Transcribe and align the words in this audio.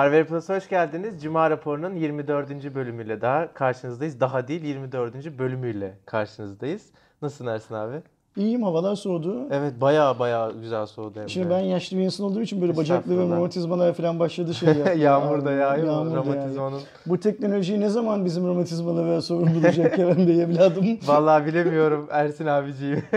Harvey 0.00 0.24
Plus'a 0.24 0.56
hoş 0.56 0.68
geldiniz. 0.68 1.22
Cuma 1.22 1.50
raporunun 1.50 1.94
24. 1.94 2.74
bölümüyle 2.74 3.20
daha 3.20 3.54
karşınızdayız. 3.54 4.20
Daha 4.20 4.48
değil 4.48 4.64
24. 4.64 5.38
bölümüyle 5.38 5.94
karşınızdayız. 6.06 6.82
Nasılsın 7.22 7.46
Ersin 7.46 7.74
abi? 7.74 7.96
İyiyim 8.36 8.62
havalar 8.62 8.94
soğudu. 8.96 9.46
Evet 9.50 9.72
baya 9.80 10.18
baya 10.18 10.50
güzel 10.60 10.86
soğudu 10.86 11.18
hem 11.18 11.24
de. 11.24 11.28
Şimdi 11.28 11.50
ben 11.50 11.58
yaşlı 11.58 11.96
bir 11.96 12.02
insan 12.02 12.26
olduğum 12.26 12.42
için 12.42 12.60
böyle 12.60 12.76
bacaklarım 12.76 13.10
Estağfurullah. 13.12 13.36
romatizmalar 13.36 13.92
falan 13.94 14.18
başladı 14.18 14.54
şey 14.54 14.68
yapmaya. 14.74 14.94
Yağmur 14.94 15.44
da 15.44 15.52
yağıyor 15.52 15.86
mu? 15.86 15.92
Yağmur. 15.92 16.16
Romatizmanın. 16.16 16.80
Bu 17.06 17.20
teknoloji 17.20 17.80
ne 17.80 17.88
zaman 17.88 18.24
bizim 18.24 18.46
romatizmalara 18.46 19.22
sorun 19.22 19.54
bulacak 19.54 19.96
Kerem 19.96 20.26
Bey 20.28 20.42
evladım? 20.42 20.98
Vallahi 21.06 21.46
bilemiyorum 21.46 22.08
Ersin 22.10 22.46
abiciğim. 22.46 23.02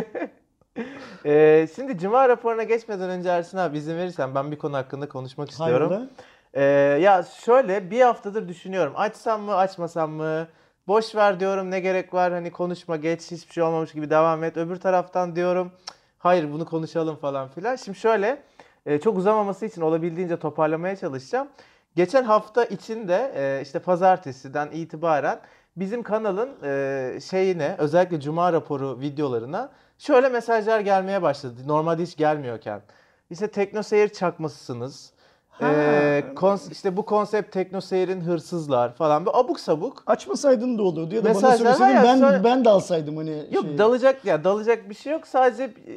Ee, 1.26 1.68
şimdi 1.76 1.98
Cuma 1.98 2.30
raporuna 2.30 2.64
geçmeden 2.64 3.10
önce 3.10 3.30
Ersin 3.30 3.58
abi 3.58 3.78
izin 3.78 3.98
verirsen 3.98 4.36
ben 4.36 4.52
bir 4.52 4.58
konu 4.58 4.76
hakkında 4.78 5.10
konuşmak 5.10 5.50
istiyorum. 5.52 5.90
Hayrola? 5.90 6.08
Ee, 6.54 6.64
ya 7.02 7.24
şöyle 7.24 7.92
bir 7.92 8.02
haftadır 8.02 8.48
düşünüyorum. 8.48 8.94
Açsam 8.96 9.42
mı 9.42 9.56
açmasam 9.56 10.12
mı? 10.12 10.48
Boş 10.88 11.16
ver 11.16 11.40
diyorum 11.40 11.72
ne 11.72 11.80
gerek 11.80 12.14
var 12.14 12.34
hani 12.34 12.52
konuşma 12.52 12.96
geç 12.96 13.32
hiçbir 13.32 13.54
şey 13.54 13.64
olmamış 13.64 13.92
gibi 13.94 14.10
devam 14.10 14.44
et. 14.44 14.58
Öbür 14.58 14.76
taraftan 14.76 15.36
diyorum 15.36 15.72
"Cık, 15.88 15.96
hayır 16.18 16.52
bunu 16.54 16.66
konuşalım 16.66 17.16
falan 17.16 17.48
filan. 17.50 17.76
Şimdi 17.76 17.98
şöyle 17.98 18.42
e, 18.86 19.00
çok 19.00 19.18
uzamaması 19.18 19.66
için 19.66 19.82
olabildiğince 19.82 20.38
toparlamaya 20.40 20.96
çalışacağım. 20.96 21.48
Geçen 21.96 22.24
hafta 22.24 22.66
içinde 22.66 23.32
e, 23.36 23.62
işte 23.62 23.80
pazartesiden 23.80 24.70
itibaren 24.72 25.40
bizim 25.78 26.04
kanalın 26.04 26.50
e, 26.64 27.20
şeyine 27.30 27.76
özellikle 27.80 28.20
cuma 28.22 28.54
raporu 28.54 29.00
videolarına 29.00 29.72
şöyle 29.98 30.30
mesajlar 30.30 30.80
gelmeye 30.80 31.22
başladı. 31.22 31.56
Normalde 31.68 32.04
hiç 32.04 32.18
gelmiyorken. 32.18 32.82
İşte 33.30 33.48
teknoseyir 33.48 34.10
çakmasısınız. 34.10 35.14
Ee, 35.62 36.24
kons- 36.36 36.72
işte 36.72 36.98
bu 36.98 37.06
konsept 37.06 37.52
teknoseyirin 37.54 38.22
hırsızlar 38.22 38.94
falan. 38.96 39.26
Bir 39.26 39.40
abuk 39.40 39.60
sabuk. 39.60 40.04
Açmasaydın 40.08 40.78
da 40.78 40.84
olurdu 40.84 41.16
ya 41.16 41.22
da 41.22 41.26
bana 41.26 41.34
Mesajlar 41.34 41.66
var 41.70 41.74
söyleseydin 41.74 41.96
ya, 41.96 42.04
ben, 42.04 42.18
sonra- 42.20 42.44
ben 42.44 42.66
de 42.66 42.70
alsaydım 42.70 43.18
hani 43.18 43.44
Yok 43.52 43.66
şey. 43.66 43.78
dalacak 43.78 44.26
ya 44.26 44.44
dalacak 44.44 44.90
bir 44.90 44.96
şey 44.96 45.14
yok. 45.14 45.28
Sadece 45.28 45.64
e, 45.64 45.94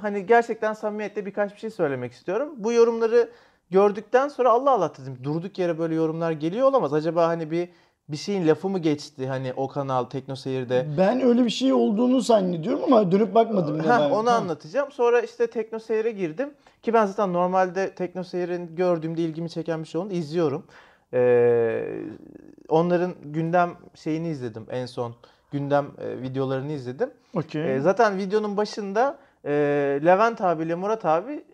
hani 0.00 0.26
gerçekten 0.26 0.72
samimiyetle 0.72 1.26
birkaç 1.26 1.54
bir 1.54 1.58
şey 1.60 1.70
söylemek 1.70 2.12
istiyorum. 2.12 2.48
Bu 2.56 2.72
yorumları 2.72 3.30
gördükten 3.70 4.28
sonra 4.28 4.50
Allah 4.50 4.70
Allah 4.70 4.92
dedim. 5.02 5.18
Durduk 5.24 5.58
yere 5.58 5.78
böyle 5.78 5.94
yorumlar 5.94 6.32
geliyor 6.32 6.68
olamaz. 6.68 6.92
Acaba 6.94 7.28
hani 7.28 7.50
bir 7.50 7.68
bir 8.12 8.16
şeyin 8.16 8.46
lafı 8.48 8.68
mı 8.68 8.78
geçti 8.78 9.26
hani 9.26 9.52
o 9.56 9.68
kanal 9.68 10.04
Teknoseyir'de? 10.04 10.86
Ben 10.98 11.20
öyle 11.20 11.44
bir 11.44 11.50
şey 11.50 11.72
olduğunu 11.72 12.20
zannediyorum 12.20 12.84
ama 12.84 13.12
dönüp 13.12 13.34
bakmadım. 13.34 13.80
Heh, 13.80 13.88
var. 13.88 14.10
onu 14.10 14.30
Ha. 14.30 14.34
anlatacağım. 14.34 14.92
Sonra 14.92 15.20
işte 15.20 15.46
Teknoseyir'e 15.46 16.10
girdim. 16.10 16.50
Ki 16.82 16.94
ben 16.94 17.06
zaten 17.06 17.32
normalde 17.32 17.94
Teknoseyir'in 17.94 18.76
gördüğümde 18.76 19.22
ilgimi 19.22 19.50
çeken 19.50 19.82
bir 19.82 19.88
şey 19.88 20.00
olduğunu 20.00 20.12
izliyorum. 20.12 20.64
Ee, 21.14 21.84
onların 22.68 23.14
gündem 23.24 23.70
şeyini 23.94 24.28
izledim 24.28 24.66
en 24.70 24.86
son. 24.86 25.14
Gündem 25.52 25.86
e, 25.98 26.22
videolarını 26.22 26.72
izledim. 26.72 27.10
Okey. 27.34 27.76
Ee, 27.76 27.80
zaten 27.80 28.18
videonun 28.18 28.56
başında 28.56 29.18
e, 29.44 29.52
Levent 30.04 30.40
abiyle 30.40 30.74
Murat 30.74 31.04
abi 31.04 31.44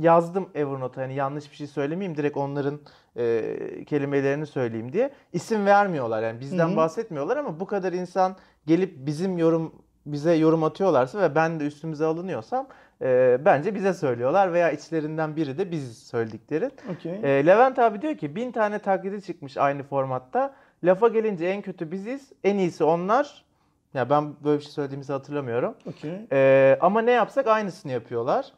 yazdım 0.00 0.48
Evernote'a. 0.54 1.04
Hani 1.04 1.14
yanlış 1.14 1.50
bir 1.50 1.56
şey 1.56 1.66
söylemeyeyim 1.66 2.16
direkt 2.16 2.36
onların 2.36 2.80
e, 3.16 3.84
kelimelerini 3.86 4.46
söyleyeyim 4.46 4.92
diye. 4.92 5.10
İsim 5.32 5.66
vermiyorlar 5.66 6.22
yani 6.22 6.40
bizden 6.40 6.68
Hı 6.68 6.72
hı. 6.72 6.76
bahsetmiyorlar 6.76 7.36
ama 7.36 7.60
bu 7.60 7.66
kadar 7.66 7.92
insan 7.92 8.36
gelip 8.66 9.06
bizim 9.06 9.38
yorum 9.38 9.72
bize 10.06 10.34
yorum 10.34 10.64
atıyorlarsa 10.64 11.20
ve 11.20 11.34
ben 11.34 11.60
de 11.60 11.66
üstümüze 11.66 12.04
alınıyorsam 12.04 12.66
e, 13.02 13.38
bence 13.44 13.74
bize 13.74 13.94
söylüyorlar 13.94 14.52
veya 14.52 14.70
içlerinden 14.70 15.36
biri 15.36 15.58
de 15.58 15.70
biz 15.70 15.98
söyledikleri. 15.98 16.70
Okey. 16.94 17.12
E, 17.12 17.46
Levent 17.46 17.78
abi 17.78 18.02
diyor 18.02 18.16
ki 18.16 18.36
bin 18.36 18.52
tane 18.52 18.78
taklidi 18.78 19.22
çıkmış 19.22 19.56
aynı 19.56 19.82
formatta. 19.82 20.54
Lafa 20.84 21.08
gelince 21.08 21.46
en 21.46 21.62
kötü 21.62 21.90
biziz, 21.90 22.32
en 22.44 22.58
iyisi 22.58 22.84
onlar. 22.84 23.45
Ya 23.94 24.10
ben 24.10 24.34
böyle 24.44 24.58
bir 24.58 24.64
şey 24.64 24.72
söylediğimizi 24.72 25.12
hatırlamıyorum. 25.12 25.74
Okey. 25.86 26.26
Ee, 26.32 26.78
ama 26.80 27.00
ne 27.02 27.10
yapsak 27.10 27.46
aynısını 27.46 27.92
yapıyorlar. 27.92 28.52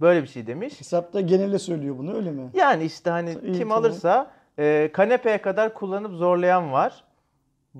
Böyle 0.00 0.22
bir 0.22 0.28
şey 0.28 0.46
demiş. 0.46 0.80
Hesapta 0.80 1.20
genele 1.20 1.58
söylüyor 1.58 1.98
bunu 1.98 2.16
öyle 2.16 2.30
mi? 2.30 2.50
Yani 2.54 2.84
işte 2.84 3.10
hani 3.10 3.30
İyi, 3.30 3.52
kim 3.52 3.68
tamam. 3.68 3.78
alırsa 3.78 4.30
e, 4.58 4.90
kanepeye 4.92 5.42
kadar 5.42 5.74
kullanıp 5.74 6.12
zorlayan 6.12 6.72
var. 6.72 7.04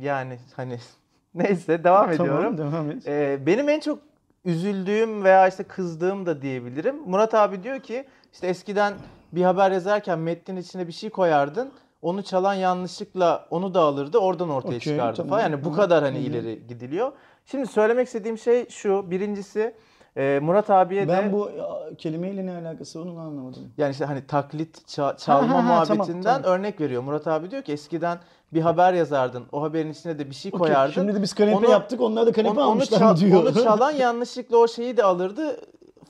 Yani 0.00 0.38
hani 0.56 0.78
neyse 1.34 1.84
devam 1.84 2.10
ediyorum. 2.12 2.56
Tamam 2.56 2.72
devam 2.72 2.90
et. 2.90 3.08
Ee, 3.08 3.38
benim 3.46 3.68
en 3.68 3.80
çok 3.80 3.98
üzüldüğüm 4.44 5.24
veya 5.24 5.48
işte 5.48 5.64
kızdığım 5.64 6.26
da 6.26 6.42
diyebilirim. 6.42 6.96
Murat 7.06 7.34
abi 7.34 7.62
diyor 7.62 7.80
ki 7.80 8.04
işte 8.32 8.46
eskiden 8.46 8.94
bir 9.32 9.42
haber 9.42 9.70
yazarken 9.70 10.18
metnin 10.18 10.56
içine 10.56 10.86
bir 10.86 10.92
şey 10.92 11.10
koyardın. 11.10 11.70
Onu 12.02 12.22
çalan 12.22 12.54
yanlışlıkla 12.54 13.46
onu 13.50 13.74
da 13.74 13.80
alırdı 13.80 14.18
oradan 14.18 14.50
ortaya 14.50 14.68
Okey, 14.68 14.80
çıkardı 14.80 15.16
tamam. 15.16 15.30
falan. 15.30 15.42
Yani 15.42 15.64
bu 15.64 15.72
kadar 15.72 16.04
hani 16.04 16.18
ileri 16.18 16.66
gidiliyor. 16.68 17.12
Şimdi 17.46 17.66
söylemek 17.66 18.06
istediğim 18.06 18.38
şey 18.38 18.68
şu. 18.68 19.10
Birincisi 19.10 19.74
e, 20.16 20.38
Murat 20.42 20.70
abiye 20.70 21.08
Ben 21.08 21.28
de 21.28 21.32
bu 21.32 21.50
ya, 21.58 21.66
kelimeyle 21.98 22.46
ne 22.46 22.52
alakası 22.52 23.00
onu 23.02 23.20
anlamadım. 23.20 23.72
yani 23.78 23.90
işte 23.92 24.04
hani 24.04 24.26
taklit 24.26 24.78
ça- 24.78 25.16
çalma 25.24 25.48
ha, 25.54 25.58
ha, 25.58 25.62
muhabbetinden 25.62 26.22
tamam, 26.22 26.42
tamam. 26.42 26.58
örnek 26.58 26.80
veriyor. 26.80 27.02
Murat 27.02 27.26
abi 27.26 27.50
diyor 27.50 27.62
ki 27.62 27.72
eskiden 27.72 28.18
bir 28.52 28.60
haber 28.60 28.92
yazardın. 28.92 29.44
O 29.52 29.62
haberin 29.62 29.90
içine 29.92 30.18
de 30.18 30.30
bir 30.30 30.34
şey 30.34 30.50
koyardın. 30.50 30.92
Şimdi 30.92 31.14
de 31.14 31.22
biz 31.22 31.34
kanepe 31.34 31.56
Onu- 31.56 31.70
yaptık 31.70 32.00
onlar 32.00 32.26
da 32.26 32.32
kanepe 32.32 32.52
Onu, 32.52 32.60
onu, 32.60 32.70
almışlar 32.70 32.98
çal- 32.98 33.10
mı 33.12 33.16
diyor. 33.20 33.42
onu 33.42 33.54
çalan 33.64 33.90
yanlışlıkla 33.92 34.56
o 34.56 34.68
şeyi 34.68 34.96
de 34.96 35.02
alırdı. 35.04 35.60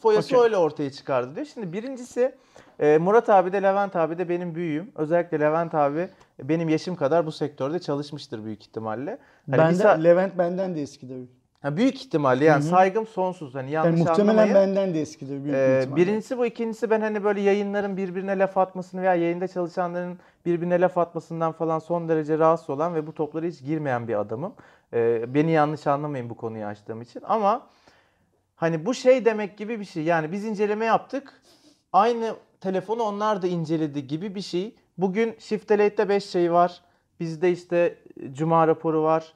Foyası 0.00 0.34
Okey. 0.36 0.44
öyle 0.44 0.56
ortaya 0.56 0.90
çıkardı 0.92 1.34
diyor. 1.34 1.46
Şimdi 1.54 1.72
birincisi 1.72 2.34
e, 2.80 2.98
Murat 2.98 3.28
abi 3.28 3.52
de 3.52 3.62
Levent 3.62 3.96
abi 3.96 4.18
de 4.18 4.28
benim 4.28 4.54
büyüğüm. 4.54 4.90
Özellikle 4.94 5.40
Levent 5.40 5.74
abi 5.74 6.08
benim 6.42 6.68
yaşım 6.68 6.96
kadar 6.96 7.26
bu 7.26 7.32
sektörde 7.32 7.78
çalışmıştır 7.78 8.44
büyük 8.44 8.62
ihtimalle. 8.62 9.18
Hani 9.50 9.58
Benden, 9.58 9.84
sa- 9.84 10.04
Levent 10.04 10.38
benden 10.38 10.74
de 10.74 10.82
eskidir. 10.82 11.28
Ha, 11.62 11.76
büyük 11.76 11.94
ihtimalle 11.94 12.44
yani 12.44 12.62
Hı 12.62 12.66
hı. 12.66 12.70
saygım 12.70 13.06
sonsuz. 13.06 13.54
Hani 13.54 13.70
Yani 13.70 13.86
yanlış 13.86 14.00
muhtemelen 14.00 14.38
anlamayın. 14.38 14.54
benden 14.54 14.94
de 14.94 15.00
eskidir 15.00 15.44
büyük 15.44 15.56
Ee, 15.56 15.78
ihtimalle. 15.78 15.96
birincisi 16.02 16.38
bu, 16.38 16.46
ikincisi 16.46 16.90
ben 16.90 17.00
hani 17.00 17.24
böyle 17.24 17.40
yayınların 17.40 17.96
birbirine 17.96 18.38
laf 18.38 18.58
atmasını 18.58 19.02
veya 19.02 19.14
yayında 19.14 19.48
çalışanların 19.48 20.18
birbirine 20.46 20.80
laf 20.80 20.98
atmasından 20.98 21.52
falan 21.52 21.78
son 21.78 22.08
derece 22.08 22.38
rahatsız 22.38 22.70
olan 22.70 22.94
ve 22.94 23.06
bu 23.06 23.14
toplara 23.14 23.46
hiç 23.46 23.62
girmeyen 23.62 24.08
bir 24.08 24.20
adamım. 24.20 24.52
Ee, 24.94 25.34
beni 25.34 25.50
yanlış 25.50 25.86
anlamayın 25.86 26.30
bu 26.30 26.34
konuyu 26.34 26.64
açtığım 26.64 27.02
için 27.02 27.22
ama 27.28 27.66
hani 28.58 28.86
bu 28.86 28.94
şey 28.94 29.24
demek 29.24 29.58
gibi 29.58 29.80
bir 29.80 29.84
şey. 29.84 30.02
Yani 30.02 30.32
biz 30.32 30.44
inceleme 30.44 30.84
yaptık. 30.84 31.32
Aynı 31.92 32.34
telefonu 32.60 33.02
onlar 33.02 33.42
da 33.42 33.46
inceledi 33.46 34.06
gibi 34.06 34.34
bir 34.34 34.40
şey. 34.40 34.74
Bugün 34.98 35.34
Shift 35.38 35.68
Delete'de 35.70 36.08
5 36.08 36.24
şey 36.24 36.52
var. 36.52 36.80
Bizde 37.20 37.52
işte 37.52 37.94
Cuma 38.32 38.68
raporu 38.68 39.02
var. 39.02 39.32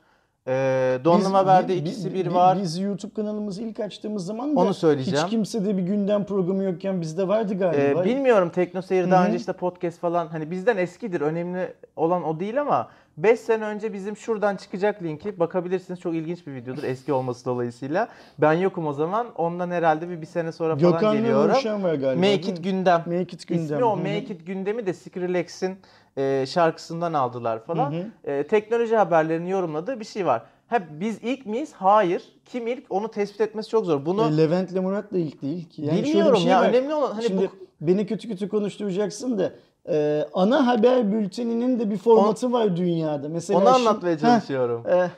Ee, 0.46 0.98
Donlum 1.04 1.20
Biz- 1.20 1.32
Haber'de 1.32 1.76
ikisi 1.76 2.10
bi- 2.10 2.14
bir 2.14 2.26
bi- 2.26 2.34
var. 2.34 2.58
Biz 2.62 2.78
YouTube 2.78 3.14
kanalımızı 3.14 3.62
ilk 3.62 3.80
açtığımız 3.80 4.26
zaman 4.26 4.56
da 4.56 4.60
Onu 4.60 4.74
söyleyeceğim. 4.74 5.24
hiç 5.24 5.30
kimsede 5.30 5.76
bir 5.76 5.82
gündem 5.82 6.24
programı 6.24 6.64
yokken 6.64 7.00
bizde 7.00 7.28
vardı 7.28 7.58
galiba. 7.58 8.00
Ee, 8.00 8.04
bilmiyorum 8.04 8.50
Teknoseyir 8.50 9.10
daha 9.10 9.20
Hı 9.20 9.24
hı. 9.24 9.28
önce 9.28 9.36
işte 9.38 9.52
podcast 9.52 9.98
falan 10.00 10.26
hani 10.26 10.50
bizden 10.50 10.76
eskidir. 10.76 11.20
Önemli 11.20 11.74
olan 11.96 12.24
o 12.24 12.40
değil 12.40 12.60
ama 12.60 12.88
5 13.16 13.40
sene 13.40 13.64
önce 13.64 13.92
bizim 13.92 14.16
şuradan 14.16 14.56
çıkacak 14.56 15.02
linki 15.02 15.40
bakabilirsiniz. 15.40 16.00
Çok 16.00 16.14
ilginç 16.14 16.46
bir 16.46 16.54
videodur 16.54 16.82
eski 16.82 17.12
olması 17.12 17.44
dolayısıyla. 17.44 18.08
Ben 18.38 18.52
yokum 18.52 18.86
o 18.86 18.92
zaman. 18.92 19.26
Ondan 19.36 19.70
herhalde 19.70 20.08
bir, 20.08 20.20
bir 20.20 20.26
sene 20.26 20.52
sonra 20.52 20.76
falan 20.76 20.92
Gökhan'la 20.92 21.14
geliyorum. 21.14 21.82
Var 21.84 21.94
galiba. 21.94 22.20
Make 22.20 22.34
It? 22.34 22.64
Gündem. 22.64 23.02
Make 23.06 23.22
It 23.22 23.48
Gündem. 23.48 23.64
İsmi 23.64 23.84
o 23.84 23.96
Hı 23.96 24.00
hı. 24.00 24.04
Make 24.04 24.34
It 24.34 24.46
Gündem'i 24.46 24.86
de 24.86 24.94
Skrillex'in 24.94 25.76
e, 26.16 26.44
şarkısından 26.46 27.12
aldılar 27.12 27.64
falan. 27.64 27.92
Hı 27.92 27.96
hı. 27.96 28.30
E, 28.30 28.46
teknoloji 28.46 28.96
haberlerini 28.96 29.50
yorumladığı 29.50 30.00
bir 30.00 30.04
şey 30.04 30.26
var. 30.26 30.42
Ha, 30.68 30.82
biz 31.00 31.18
ilk 31.22 31.46
miyiz? 31.46 31.72
Hayır. 31.72 32.22
Kim 32.44 32.66
ilk? 32.66 32.84
Onu 32.90 33.10
tespit 33.10 33.40
etmesi 33.40 33.68
çok 33.68 33.86
zor. 33.86 34.06
Bunu 34.06 34.28
E, 34.28 34.36
Levent'le 34.36 34.82
Murat 34.82 35.12
da 35.12 35.18
ilk 35.18 35.42
değil 35.42 35.68
ki. 35.68 35.82
Yani 35.82 36.02
bilmiyorum 36.02 36.36
şey 36.36 36.46
ya. 36.46 36.60
var. 36.60 36.68
Önemli 36.68 36.94
olan 36.94 37.12
hani 37.12 37.24
Şimdi 37.24 37.42
bu 37.42 37.86
beni 37.86 38.06
kötü 38.06 38.28
kötü 38.28 38.48
konuşturacaksın 38.48 39.38
da 39.38 39.52
e, 39.88 40.24
ana 40.32 40.66
haber 40.66 41.12
bülteninin 41.12 41.80
de 41.80 41.90
bir 41.90 41.96
formatı 41.96 42.52
var 42.52 42.76
dünyada. 42.76 43.28
Mesela 43.28 43.58
Onu 43.58 43.64
şimdi- 43.76 43.88
anlatmaya 43.88 44.14
Heh, 44.16 44.20
çalışıyorum. 44.20 44.86
e, 44.88 45.10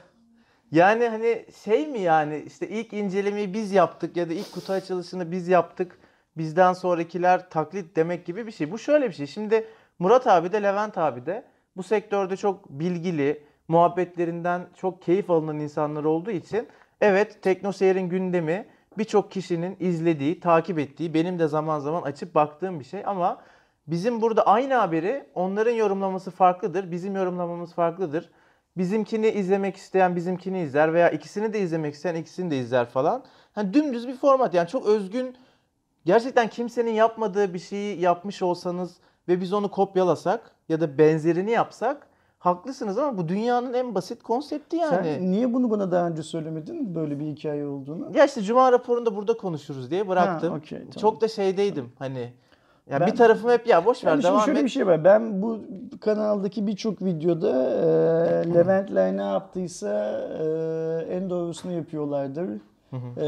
Yani 0.72 1.08
hani 1.08 1.46
şey 1.64 1.86
mi 1.86 1.98
yani 2.00 2.42
işte 2.46 2.68
ilk 2.68 2.92
incelemeyi 2.92 3.54
biz 3.54 3.72
yaptık 3.72 4.16
ya 4.16 4.28
da 4.28 4.32
ilk 4.32 4.52
kutu 4.52 4.72
açılışını 4.72 5.30
biz 5.32 5.48
yaptık. 5.48 5.98
Bizden 6.36 6.72
sonrakiler 6.72 7.50
taklit 7.50 7.96
demek 7.96 8.26
gibi 8.26 8.46
bir 8.46 8.52
şey. 8.52 8.70
Bu 8.72 8.78
şöyle 8.78 9.08
bir 9.08 9.14
şey. 9.14 9.26
Şimdi 9.26 9.66
Murat 9.98 10.26
abi 10.26 10.52
de 10.52 10.62
Levent 10.62 10.98
abi 10.98 11.26
de 11.26 11.44
bu 11.76 11.82
sektörde 11.82 12.36
çok 12.36 12.68
bilgili, 12.70 13.42
muhabbetlerinden 13.68 14.66
çok 14.76 15.02
keyif 15.02 15.30
alınan 15.30 15.60
insanlar 15.60 16.04
olduğu 16.04 16.30
için 16.30 16.68
evet 17.00 17.42
Teknoseyir'in 17.42 18.08
gündemi 18.08 18.66
birçok 18.98 19.30
kişinin 19.30 19.76
izlediği, 19.80 20.40
takip 20.40 20.78
ettiği, 20.78 21.14
benim 21.14 21.38
de 21.38 21.48
zaman 21.48 21.78
zaman 21.78 22.02
açıp 22.02 22.34
baktığım 22.34 22.80
bir 22.80 22.84
şey 22.84 23.02
ama 23.06 23.38
bizim 23.86 24.20
burada 24.20 24.46
aynı 24.46 24.74
haberi 24.74 25.26
onların 25.34 25.72
yorumlaması 25.72 26.30
farklıdır, 26.30 26.90
bizim 26.90 27.16
yorumlamamız 27.16 27.74
farklıdır. 27.74 28.30
Bizimkini 28.76 29.28
izlemek 29.28 29.76
isteyen 29.76 30.16
bizimkini 30.16 30.60
izler 30.60 30.94
veya 30.94 31.10
ikisini 31.10 31.52
de 31.52 31.60
izlemek 31.60 31.94
isteyen 31.94 32.14
ikisini 32.14 32.50
de 32.50 32.58
izler 32.58 32.86
falan. 32.86 33.24
Hani 33.52 33.74
dümdüz 33.74 34.08
bir 34.08 34.16
format 34.16 34.54
yani 34.54 34.68
çok 34.68 34.86
özgün 34.86 35.36
gerçekten 36.04 36.48
kimsenin 36.48 36.90
yapmadığı 36.90 37.54
bir 37.54 37.58
şeyi 37.58 38.00
yapmış 38.00 38.42
olsanız 38.42 38.96
ve 39.28 39.40
biz 39.40 39.52
onu 39.52 39.70
kopyalasak 39.70 40.50
ya 40.68 40.80
da 40.80 40.98
benzerini 40.98 41.50
yapsak 41.50 42.06
haklısınız 42.38 42.98
ama 42.98 43.18
bu 43.18 43.28
dünyanın 43.28 43.72
en 43.72 43.94
basit 43.94 44.22
konsepti 44.22 44.76
yani. 44.76 45.04
Sen 45.04 45.32
niye 45.32 45.52
bunu 45.54 45.70
bana 45.70 45.90
daha 45.90 46.08
önce 46.08 46.22
söylemedin 46.22 46.94
böyle 46.94 47.20
bir 47.20 47.24
hikaye 47.24 47.66
olduğunu? 47.66 48.16
Ya 48.16 48.24
işte 48.24 48.42
Cuma 48.42 48.72
raporunda 48.72 49.16
burada 49.16 49.36
konuşuruz 49.36 49.90
diye 49.90 50.08
bıraktım. 50.08 50.50
Ha, 50.50 50.56
okey, 50.56 50.78
tamam. 50.78 50.92
Çok 51.00 51.20
da 51.20 51.28
şeydeydim 51.28 51.92
hani. 51.98 52.32
Ya 52.90 53.00
Ben- 53.00 53.06
bir 53.06 53.16
tarafım 53.16 53.50
hep 53.50 53.66
ya 53.66 53.84
boş 53.84 54.04
ver 54.04 54.10
Yani 54.10 54.22
devam 54.22 54.40
şöyle 54.40 54.58
et. 54.58 54.64
bir 54.64 54.70
şey 54.70 54.86
var. 54.86 55.04
Ben 55.04 55.42
bu 55.42 55.60
kanaldaki 56.00 56.66
birçok 56.66 57.02
videoda 57.02 57.50
e, 57.50 58.54
Leventler 58.54 59.16
ne 59.16 59.22
yaptıysa 59.22 60.20
e, 60.40 60.44
en 61.16 61.30
doğrusunu 61.30 61.72
yapıyorlardır 61.72 62.48
e, 63.16 63.20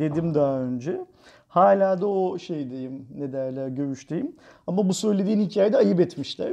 dedim 0.00 0.34
daha 0.34 0.58
önce. 0.60 1.00
Hala 1.48 2.00
da 2.00 2.06
o 2.08 2.38
şeydeyim, 2.38 3.06
ne 3.18 3.32
derler, 3.32 3.68
görüşteyim. 3.68 4.32
Ama 4.66 4.88
bu 4.88 4.94
söylediğin 4.94 5.40
hikayede 5.40 5.76
ayıp 5.76 6.00
etmişler. 6.00 6.52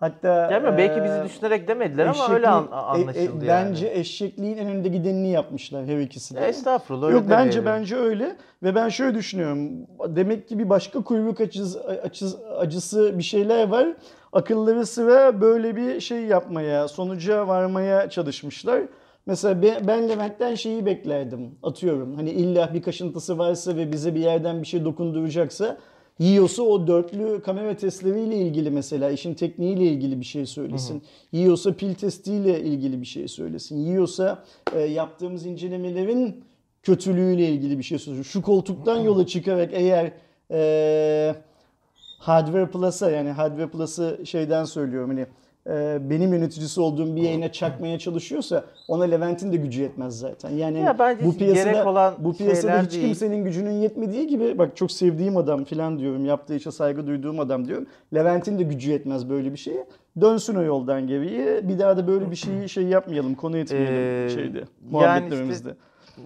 Hatta 0.00 0.60
mi? 0.60 0.74
Belki 0.78 1.00
e, 1.00 1.04
bizi 1.04 1.24
düşünerek 1.24 1.68
demediler 1.68 2.06
ama 2.06 2.34
öyle 2.34 2.48
an- 2.48 2.64
e- 2.64 2.68
e, 2.70 2.74
anlaşıldı 2.74 3.44
yani. 3.44 3.68
Bence 3.68 3.90
eşekliğin 3.94 4.56
en 4.56 4.68
önde 4.68 4.88
gidenini 4.88 5.28
yapmışlar 5.30 5.86
her 5.86 5.98
ikisi 5.98 6.34
de. 6.34 6.40
Estağfurullah 6.40 7.06
öyle 7.06 7.16
Yok 7.16 7.24
bence 7.30 7.58
demeyelim. 7.58 7.64
bence 7.82 7.96
öyle 7.96 8.36
ve 8.62 8.74
ben 8.74 8.88
şöyle 8.88 9.14
düşünüyorum. 9.14 9.68
Demek 10.16 10.48
ki 10.48 10.58
bir 10.58 10.70
başka 10.70 11.02
kuyruk 11.02 11.40
acısı, 11.40 11.80
acısı, 12.02 12.48
acısı 12.58 13.18
bir 13.18 13.22
şeyler 13.22 13.68
var. 13.68 13.86
Akılları 14.32 14.86
sıra 14.86 15.40
böyle 15.40 15.76
bir 15.76 16.00
şey 16.00 16.20
yapmaya, 16.22 16.88
sonuca 16.88 17.48
varmaya 17.48 18.10
çalışmışlar. 18.10 18.82
Mesela 19.26 19.62
ben, 19.62 19.86
ben 19.86 20.08
Levent'ten 20.08 20.54
şeyi 20.54 20.86
beklerdim. 20.86 21.50
Atıyorum. 21.62 22.14
Hani 22.16 22.30
illa 22.30 22.74
bir 22.74 22.82
kaşıntısı 22.82 23.38
varsa 23.38 23.76
ve 23.76 23.92
bize 23.92 24.14
bir 24.14 24.20
yerden 24.20 24.62
bir 24.62 24.66
şey 24.66 24.84
dokunduracaksa 24.84 25.76
yiyorsa 26.18 26.62
o 26.62 26.86
dörtlü 26.86 27.42
kamera 27.42 27.76
testleriyle 27.76 28.36
ilgili 28.36 28.70
mesela 28.70 29.10
işin 29.10 29.34
tekniğiyle 29.34 29.84
ilgili 29.84 30.20
bir 30.20 30.24
şey 30.24 30.46
söylesin. 30.46 31.02
Yiyorsa 31.32 31.72
pil 31.72 31.94
testiyle 31.94 32.60
ilgili 32.60 33.00
bir 33.00 33.06
şey 33.06 33.28
söylesin. 33.28 33.76
Yiyorsa 33.76 34.44
e, 34.74 34.80
yaptığımız 34.80 35.46
incelemelerin 35.46 36.44
kötülüğüyle 36.82 37.48
ilgili 37.48 37.78
bir 37.78 37.82
şey 37.82 37.98
söylesin. 37.98 38.30
Şu 38.30 38.42
koltuktan 38.42 39.00
yola 39.00 39.26
çıkarak 39.26 39.70
eğer 39.72 40.12
e, 40.50 41.34
Hardware 42.18 42.66
Plus'a 42.66 43.10
yani 43.10 43.30
Hardware 43.30 43.68
Plus'ı 43.68 44.20
şeyden 44.24 44.64
söylüyorum 44.64 45.10
hani 45.10 45.26
benim 46.10 46.32
yöneticisi 46.32 46.80
olduğum 46.80 47.16
bir 47.16 47.22
yayına 47.22 47.52
çakmaya 47.52 47.98
çalışıyorsa 47.98 48.64
ona 48.88 49.04
Levent'in 49.04 49.52
de 49.52 49.56
gücü 49.56 49.82
yetmez 49.82 50.18
zaten. 50.18 50.50
Yani 50.50 50.78
Ya 50.78 50.98
bu 51.24 51.36
piyasada 51.36 51.90
olan 51.90 52.14
bu 52.18 52.36
piyasada 52.36 52.82
hiç 52.82 52.92
değil. 52.92 53.04
kimsenin 53.04 53.44
gücünün 53.44 53.72
yetmediği 53.72 54.26
gibi 54.26 54.58
bak 54.58 54.76
çok 54.76 54.92
sevdiğim 54.92 55.36
adam 55.36 55.64
falan 55.64 55.98
diyorum. 55.98 56.24
Yaptığı 56.24 56.54
işe 56.54 56.70
saygı 56.70 57.06
duyduğum 57.06 57.40
adam 57.40 57.68
diyorum. 57.68 57.86
Levent'in 58.14 58.58
de 58.58 58.62
gücü 58.62 58.90
yetmez 58.90 59.30
böyle 59.30 59.52
bir 59.52 59.56
şeye. 59.58 59.86
Dönsün 60.20 60.54
o 60.54 60.62
yoldan 60.62 61.06
geriye. 61.06 61.68
Bir 61.68 61.78
daha 61.78 61.96
da 61.96 62.06
böyle 62.06 62.30
bir 62.30 62.36
şeyi 62.36 62.68
şey 62.68 62.84
yapmayalım. 62.84 63.34
Konu 63.34 63.56
etmeyelim 63.58 63.94
Ee, 63.94 64.28
şeyde. 64.34 64.58
yani 64.58 64.66
Muhabbetlerimizde. 64.90 65.74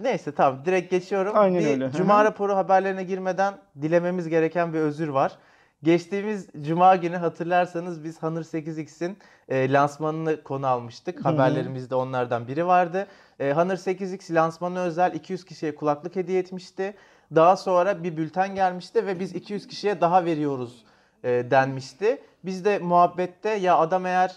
Neyse 0.02 0.32
tamam 0.32 0.58
direkt 0.64 0.90
geçiyorum. 0.90 1.32
Aynen 1.34 1.60
bir 1.60 1.66
öyle. 1.66 1.90
Cuma 1.96 2.24
raporu 2.24 2.56
haberlerine 2.56 3.04
girmeden 3.04 3.54
dilememiz 3.82 4.28
gereken 4.28 4.72
bir 4.72 4.78
özür 4.78 5.08
var. 5.08 5.32
Geçtiğimiz 5.82 6.48
Cuma 6.60 6.96
günü 6.96 7.16
hatırlarsanız 7.16 8.04
biz 8.04 8.22
Honor 8.22 8.42
8X'in 8.42 9.18
e, 9.48 9.72
lansmanını 9.72 10.42
konu 10.42 10.66
almıştık. 10.66 11.24
Haberlerimizde 11.24 11.94
onlardan 11.94 12.48
biri 12.48 12.66
vardı. 12.66 13.06
E, 13.40 13.52
Honor 13.52 13.76
8X 13.76 14.34
lansmanı 14.34 14.80
özel 14.80 15.14
200 15.14 15.44
kişiye 15.44 15.74
kulaklık 15.74 16.16
hediye 16.16 16.38
etmişti. 16.38 16.94
Daha 17.34 17.56
sonra 17.56 18.02
bir 18.02 18.16
bülten 18.16 18.54
gelmişti 18.54 19.06
ve 19.06 19.20
biz 19.20 19.34
200 19.34 19.66
kişiye 19.66 20.00
daha 20.00 20.24
veriyoruz 20.24 20.84
e, 21.24 21.28
denmişti. 21.50 22.22
Biz 22.44 22.64
de 22.64 22.78
muhabbette 22.78 23.50
ya 23.50 23.78
adam 23.78 24.06
eğer 24.06 24.36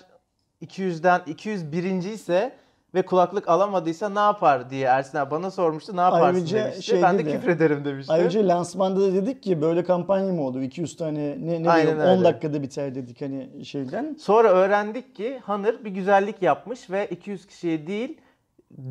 200'den 0.61 1.21
201. 1.25 1.83
ise 1.83 2.60
ve 2.95 3.01
kulaklık 3.01 3.49
alamadıysa 3.49 4.09
ne 4.09 4.19
yapar 4.19 4.69
diye 4.69 4.85
Ersin 4.85 5.17
abi 5.17 5.31
bana 5.31 5.51
sormuştu. 5.51 5.97
Ne 5.97 6.01
yaparsın 6.01 6.25
Ayrıca 6.35 6.63
demişti. 6.63 6.83
şey 6.83 7.01
ben 7.01 7.19
de 7.19 7.25
dedi. 7.25 7.31
küfrederim 7.31 7.85
demiştim. 7.85 8.15
Ayrıca 8.15 8.47
lansmanda 8.47 9.01
da 9.01 9.13
dedik 9.13 9.43
ki 9.43 9.61
böyle 9.61 9.83
kampanya 9.83 10.33
mı 10.33 10.41
olur? 10.41 10.61
200 10.61 10.97
tane 10.97 11.37
ne, 11.39 11.63
ne 11.63 11.83
diyorum 11.83 12.01
10 12.01 12.05
öyle. 12.07 12.23
dakikada 12.23 12.61
biter 12.61 12.95
dedik 12.95 13.21
hani 13.21 13.65
şeyden. 13.65 14.17
Sonra 14.19 14.49
öğrendik 14.49 15.15
ki 15.15 15.39
Honor 15.45 15.83
bir 15.85 15.89
güzellik 15.89 16.41
yapmış 16.41 16.89
ve 16.89 17.07
200 17.07 17.47
kişiye 17.47 17.87
değil 17.87 18.17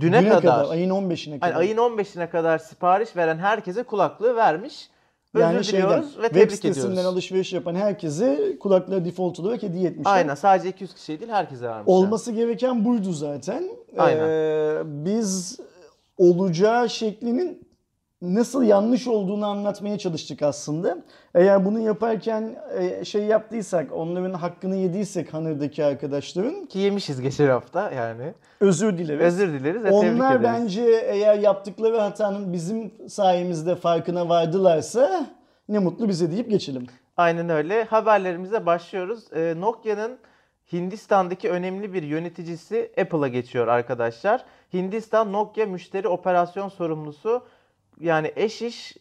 düne, 0.01 0.29
kadar, 0.29 0.71
ayın 0.71 0.91
15'ine 0.91 1.31
hani 1.31 1.41
kadar. 1.41 1.61
ayın 1.61 1.77
15'ine 1.77 2.31
kadar 2.31 2.59
sipariş 2.59 3.17
veren 3.17 3.39
herkese 3.39 3.83
kulaklığı 3.83 4.37
vermiş. 4.37 4.89
Özür 5.35 5.45
yani 5.45 5.65
şeyden, 5.65 6.05
ve 6.23 6.29
web 6.29 6.51
sitesinden 6.51 6.91
ediyoruz. 6.93 7.07
alışveriş 7.07 7.53
yapan 7.53 7.75
herkese 7.75 8.59
kulaklığı 8.61 9.05
default 9.05 9.41
olarak 9.41 9.63
hediye 9.63 9.89
etmişler. 9.89 10.13
Aynen 10.13 10.35
sadece 10.35 10.69
200 10.69 10.95
kişiye 10.95 11.21
değil 11.21 11.31
herkese 11.31 11.69
vermişler. 11.69 11.95
Olması 11.95 12.33
gereken 12.33 12.85
buydu 12.85 13.13
zaten. 13.13 13.71
Aynen. 13.99 14.29
Ee, 14.29 14.83
biz 14.85 15.61
olacağı 16.19 16.91
şeklinin 16.91 17.70
nasıl 18.23 18.63
yanlış 18.63 19.07
olduğunu 19.07 19.47
anlatmaya 19.47 19.99
çalıştık 19.99 20.43
aslında. 20.43 20.99
Eğer 21.35 21.65
bunu 21.65 21.81
yaparken 21.81 22.57
e, 22.79 23.05
şey 23.05 23.23
yaptıysak, 23.23 23.93
onların 23.93 24.33
hakkını 24.33 24.77
yediysek 24.77 25.35
Hanır'daki 25.35 25.85
arkadaşların 25.85 26.67
Ki 26.67 26.79
yemişiz 26.79 27.21
geçen 27.21 27.49
hafta 27.49 27.91
yani. 27.91 28.35
özür 28.61 28.99
dileriz. 28.99 29.21
Özür 29.21 29.53
dileriz 29.53 29.85
ve 29.85 29.91
tebrik 29.91 30.15
Onlar 30.15 30.31
ederiz. 30.37 30.45
bence 30.45 30.83
eğer 31.07 31.39
yaptıkları 31.39 31.99
hatanın 32.01 32.53
bizim 32.53 32.93
sayemizde 33.09 33.77
farkına 33.77 34.29
vardılarsa 34.29 35.27
ne 35.69 35.79
mutlu 35.79 36.09
bize 36.09 36.31
deyip 36.31 36.51
geçelim. 36.51 36.87
Aynen 37.17 37.49
öyle. 37.49 37.85
Haberlerimize 37.85 38.67
başlıyoruz. 38.67 39.25
Ee, 39.35 39.55
Nokia'nın 39.59 40.19
Hindistan'daki 40.73 41.51
önemli 41.51 41.93
bir 41.93 42.03
yöneticisi 42.03 42.93
Apple'a 43.01 43.29
geçiyor 43.29 43.69
arkadaşlar. 43.69 44.45
Hindistan 44.73 45.33
Nokia 45.33 45.67
müşteri 45.67 46.09
operasyon 46.09 46.69
sorumlusu 46.69 47.43
yani 48.01 48.33
eş 48.37 48.63
iş 48.63 48.97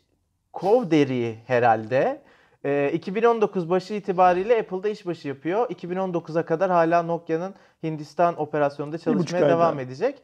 Kovderi 0.53 1.39
herhalde. 1.47 2.21
Ee, 2.65 2.91
2019 2.93 3.69
başı 3.69 3.93
itibariyle 3.93 4.59
Apple'da 4.59 4.89
işbaşı 4.89 5.27
yapıyor. 5.27 5.69
2019'a 5.69 6.45
kadar 6.45 6.71
hala 6.71 7.03
Nokia'nın 7.03 7.55
Hindistan 7.83 8.41
operasyonunda 8.41 8.97
çalışmaya 8.97 9.43
ay 9.43 9.49
devam 9.49 9.75
daha. 9.75 9.81
edecek. 9.81 10.21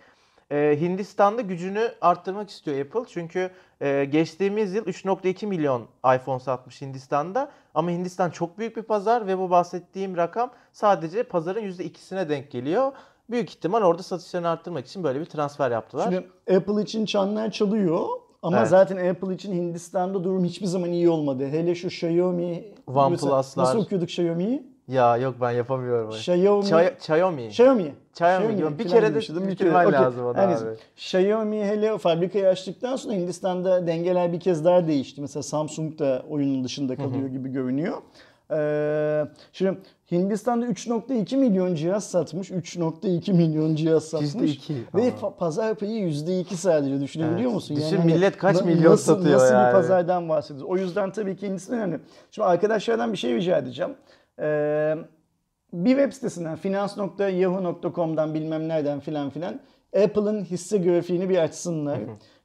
Ee, 0.51 0.77
Hindistan'da 0.79 1.41
gücünü 1.41 1.91
arttırmak 2.01 2.49
istiyor 2.49 2.79
Apple. 2.79 3.03
Çünkü 3.07 3.51
e, 3.81 4.05
geçtiğimiz 4.05 4.73
yıl 4.73 4.85
3.2 4.85 5.45
milyon 5.45 5.87
iPhone 6.15 6.39
satmış 6.39 6.81
Hindistan'da. 6.81 7.51
Ama 7.73 7.91
Hindistan 7.91 8.29
çok 8.29 8.57
büyük 8.57 8.77
bir 8.77 8.83
pazar 8.83 9.27
ve 9.27 9.37
bu 9.37 9.49
bahsettiğim 9.49 10.17
rakam 10.17 10.51
sadece 10.71 11.23
pazarın 11.23 11.61
%2'sine 11.61 12.29
denk 12.29 12.51
geliyor. 12.51 12.91
Büyük 13.29 13.49
ihtimal 13.49 13.81
orada 13.81 14.03
satışlarını 14.03 14.49
arttırmak 14.49 14.85
için 14.85 15.03
böyle 15.03 15.19
bir 15.19 15.25
transfer 15.25 15.71
yaptılar. 15.71 16.03
Şimdi 16.03 16.55
Apple 16.57 16.81
için 16.81 17.05
çanlar 17.05 17.51
çalıyor 17.51 18.07
ama 18.45 18.57
Evet. 18.57 18.67
zaten 18.67 19.09
Apple 19.09 19.33
için 19.33 19.53
Hindistan'da 19.53 20.23
durum 20.23 20.43
hiçbir 20.43 20.65
zaman 20.65 20.89
iyi 20.91 21.09
olmadı. 21.09 21.47
Hele 21.47 21.75
şu 21.75 21.87
Xiaomi 21.87 22.63
OnePlus'lar. 22.87 23.63
Nasıl 23.63 23.79
okuyorduk 23.79 24.09
Xiaomi'yi? 24.09 24.63
Ya 24.87 25.17
yok 25.17 25.35
ben 25.41 25.51
yapamıyorum. 25.51 26.09
Xiaomi. 26.09 26.63
Xiaomi. 26.99 27.45
Xiaomi. 27.47 27.93
Xiaomi 28.11 28.57
diyorum. 28.57 28.79
Bir 28.79 28.87
kere 28.87 29.15
de 29.15 29.19
bir 29.19 29.47
bitirmen 29.47 29.85
kere. 29.85 29.87
Okey. 29.87 29.99
lazım 29.99 30.25
onu 30.25 30.37
Her 30.37 30.47
abi. 30.47 30.77
Xiaomi 30.97 31.63
hele 31.65 31.97
fabrikayı 31.97 32.47
açtıktan 32.47 32.95
sonra 32.95 33.13
Hindistan'da 33.13 33.87
dengeler 33.87 34.33
bir 34.33 34.39
kez 34.39 34.65
daha 34.65 34.87
değişti. 34.87 35.21
Mesela 35.21 35.43
Samsung 35.43 35.99
da 35.99 36.23
oyunun 36.29 36.63
dışında 36.63 36.95
kalıyor 36.95 37.27
gibi 37.27 37.49
görünüyor. 37.51 37.97
Ee, 38.51 39.23
şimdi 39.53 39.77
Hindistan'da 40.11 40.65
3.2 40.65 41.37
milyon 41.37 41.75
cihaz 41.75 42.03
satmış. 42.09 42.51
3.2 42.51 43.33
milyon 43.33 43.75
cihaz 43.75 44.03
satmış. 44.03 44.31
%2 44.69 44.73
Ve 44.95 45.09
fa- 45.09 45.35
pazar 45.35 45.75
payı 45.75 45.91
%2 46.07 46.55
sadece 46.55 47.01
düşünebiliyor 47.01 47.39
Evet. 47.41 47.53
musun? 47.53 47.75
Düşün 47.77 47.97
hani 47.97 48.13
millet 48.13 48.37
kaç 48.37 48.55
na- 48.55 48.65
milyon 48.65 48.91
nasıl, 48.91 49.15
satıyor 49.15 49.39
Nasıl 49.39 49.53
yani. 49.53 49.67
bir 49.67 49.71
pazardan 49.73 50.29
bahsediyoruz? 50.29 50.69
O 50.71 50.77
yüzden 50.77 51.11
tabii 51.11 51.35
ki 51.35 51.47
Hindistan 51.47 51.77
önemli. 51.77 51.99
Şimdi 52.31 52.47
arkadaşlardan 52.47 53.11
bir 53.13 53.17
şey 53.17 53.35
rica 53.35 53.57
edeceğim. 53.57 53.91
Ee, 54.39 54.95
bir 55.73 55.89
web 55.97 56.11
sitesinden 56.13 56.55
finans.yahoo.com'dan 56.55 58.33
bilmem 58.33 58.67
nereden 58.67 58.99
filan 58.99 59.29
filan 59.29 59.59
Apple'ın 60.03 60.43
hisse 60.43 60.77
grafiğini 60.77 61.29
bir 61.29 61.37
açsınlar. 61.37 61.99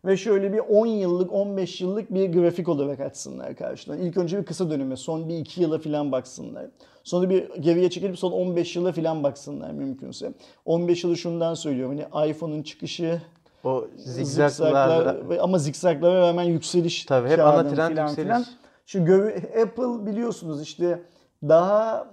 Ve 0.05 0.17
şöyle 0.17 0.53
bir 0.53 0.59
10 0.59 0.87
yıllık 0.87 1.33
15 1.33 1.81
yıllık 1.81 2.15
bir 2.15 2.33
grafik 2.33 2.69
olarak 2.69 3.01
açsınlar 3.01 3.57
karşıdan. 3.57 3.99
İlk 3.99 4.17
önce 4.17 4.39
bir 4.39 4.45
kısa 4.45 4.71
döneme 4.71 4.97
son 4.97 5.29
bir 5.29 5.39
2 5.39 5.63
yıla 5.63 5.79
filan 5.79 6.13
baksınlar. 6.13 6.67
Sonra 7.05 7.31
bir 7.31 7.49
geriye 7.61 7.91
çekilip 7.91 8.19
son 8.19 8.33
15 8.33 8.77
yıla 8.77 8.93
filan 8.93 9.23
baksınlar 9.23 9.71
mümkünse. 9.71 10.33
15 10.65 11.05
yılı 11.05 11.17
şundan 11.17 11.55
söylüyorum. 11.55 11.99
Hani 12.11 12.31
iPhone'un 12.31 12.63
çıkışı, 12.63 13.23
O 13.65 13.85
zikzaklar 13.97 15.17
ama 15.41 15.59
zikzaklara 15.59 16.21
rağmen 16.21 16.43
yükseliş 16.43 17.05
Tabii 17.05 17.29
hep 17.29 17.41
ana 17.41 17.69
trend 17.69 17.91
yükseliş. 17.99 18.15
filan. 18.15 18.45
Şu 18.87 18.99
gö- 18.99 19.63
Apple 19.63 20.07
biliyorsunuz 20.13 20.63
işte 20.63 21.03
daha 21.49 22.07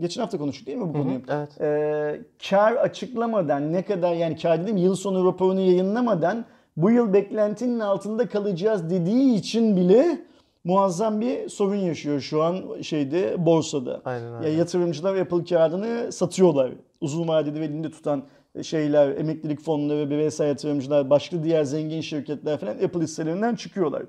geçen 0.00 0.20
hafta 0.20 0.38
konuştuk 0.38 0.66
değil 0.66 0.78
mi 0.78 0.88
bu 0.88 0.92
konuyu? 0.92 1.20
Evet. 1.28 1.60
Ee, 1.60 2.20
kar 2.50 2.72
açıklamadan 2.72 3.72
ne 3.72 3.82
kadar 3.82 4.14
yani 4.14 4.36
kar 4.36 4.62
dedim 4.62 4.76
yıl 4.76 4.94
sonu 4.94 5.26
raporunu 5.26 5.60
yayınlamadan 5.60 6.44
bu 6.76 6.90
yıl 6.90 7.12
beklentinin 7.12 7.80
altında 7.80 8.28
kalacağız 8.28 8.90
dediği 8.90 9.34
için 9.34 9.76
bile 9.76 10.18
muazzam 10.64 11.20
bir 11.20 11.48
sorun 11.48 11.76
yaşıyor 11.76 12.20
şu 12.20 12.42
an 12.42 12.80
şeyde 12.82 13.46
borsada. 13.46 14.00
Aynen 14.04 14.30
Ya 14.30 14.38
öyle. 14.38 14.50
yatırımcılar 14.50 15.16
Apple 15.16 15.44
kağıdını 15.44 16.12
satıyorlar. 16.12 16.72
Uzun 17.00 17.28
vadeli 17.28 17.60
ve 17.60 17.64
elinde 17.64 17.90
tutan 17.90 18.22
şeyler, 18.62 19.16
emeklilik 19.16 19.60
fonları, 19.60 20.10
bireysel 20.10 20.48
yatırımcılar, 20.48 21.10
başka 21.10 21.44
diğer 21.44 21.64
zengin 21.64 22.00
şirketler 22.00 22.58
falan 22.58 22.72
Apple 22.72 23.00
hisselerinden 23.00 23.54
çıkıyorlar. 23.54 24.02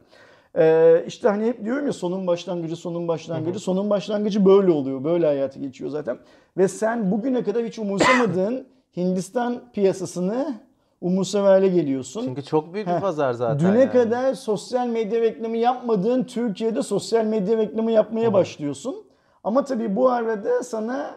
Ee, 0.57 1.03
işte 1.07 1.29
hani 1.29 1.45
hep 1.45 1.65
diyorum 1.65 1.85
ya 1.85 1.93
sonun 1.93 2.27
başlangıcı, 2.27 2.75
sonun 2.75 3.07
başlangıcı. 3.07 3.59
Sonun 3.59 3.89
başlangıcı 3.89 4.45
böyle 4.45 4.71
oluyor. 4.71 5.03
Böyle 5.03 5.25
hayatı 5.25 5.59
geçiyor 5.59 5.89
zaten. 5.89 6.17
Ve 6.57 6.67
sen 6.67 7.11
bugüne 7.11 7.43
kadar 7.43 7.65
hiç 7.65 7.79
umursamadığın 7.79 8.67
Hindistan 8.97 9.61
piyasasını 9.73 10.59
umursamaz 11.01 11.49
hale 11.49 11.67
geliyorsun. 11.67 12.21
Çünkü 12.25 12.43
çok 12.43 12.73
büyük 12.73 12.87
bir 12.87 12.91
Heh. 12.91 12.99
pazar 12.99 13.33
zaten. 13.33 13.59
Düne 13.59 13.79
yani. 13.79 13.91
kadar 13.91 14.33
sosyal 14.33 14.87
medya 14.87 15.21
reklamı 15.21 15.57
yapmadığın 15.57 16.23
Türkiye'de 16.23 16.81
sosyal 16.81 17.25
medya 17.25 17.57
reklamı 17.57 17.91
yapmaya 17.91 18.33
başlıyorsun. 18.33 18.95
Ama 19.43 19.63
tabii 19.63 19.95
bu 19.95 20.09
arada 20.09 20.63
sana 20.63 21.15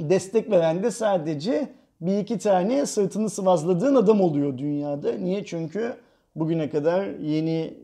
destek 0.00 0.50
veren 0.50 0.82
de 0.82 0.90
sadece 0.90 1.68
bir 2.00 2.18
iki 2.18 2.38
tane 2.38 2.86
sırtını 2.86 3.30
sıvazladığın 3.30 3.94
adam 3.94 4.20
oluyor 4.20 4.58
dünyada. 4.58 5.12
Niye? 5.12 5.44
Çünkü 5.44 5.94
bugüne 6.36 6.70
kadar 6.70 7.06
yeni 7.20 7.74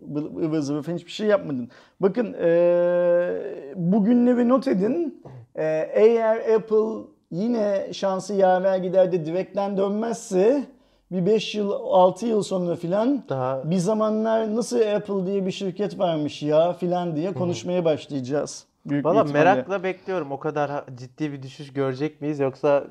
zıvır 0.60 0.82
falan 0.82 0.96
hiçbir 0.96 1.10
şey 1.10 1.26
yapmadın. 1.26 1.68
Bakın 2.00 2.32
eee 2.32 3.74
bugünleri 3.76 4.48
not 4.48 4.68
edin. 4.68 5.22
Eee, 5.58 5.90
eğer 5.94 6.54
Apple 6.54 7.06
yine 7.30 7.92
şansı 7.92 8.34
yaver 8.34 8.78
gider 8.78 9.12
de 9.12 9.24
direkten 9.26 9.76
dönmezse 9.76 10.64
bir 11.12 11.26
5 11.26 11.54
yıl 11.54 11.70
6 11.72 12.26
yıl 12.26 12.42
sonra 12.42 12.76
filan 12.76 13.24
Daha 13.28 13.70
bir 13.70 13.76
zamanlar 13.76 14.56
nasıl 14.56 14.80
Apple 14.80 15.26
diye 15.26 15.46
bir 15.46 15.50
şirket 15.50 15.98
varmış 15.98 16.42
ya 16.42 16.72
filan 16.72 17.16
diye 17.16 17.32
konuşmaya 17.34 17.84
başlayacağız. 17.84 18.66
Büyük 18.86 19.04
Valla 19.04 19.24
merakla 19.24 19.82
bekliyorum. 19.82 20.32
O 20.32 20.38
kadar 20.38 20.70
ciddi 20.94 21.32
bir 21.32 21.42
düşüş 21.42 21.72
görecek 21.72 22.20
miyiz 22.20 22.40
yoksa 22.40 22.84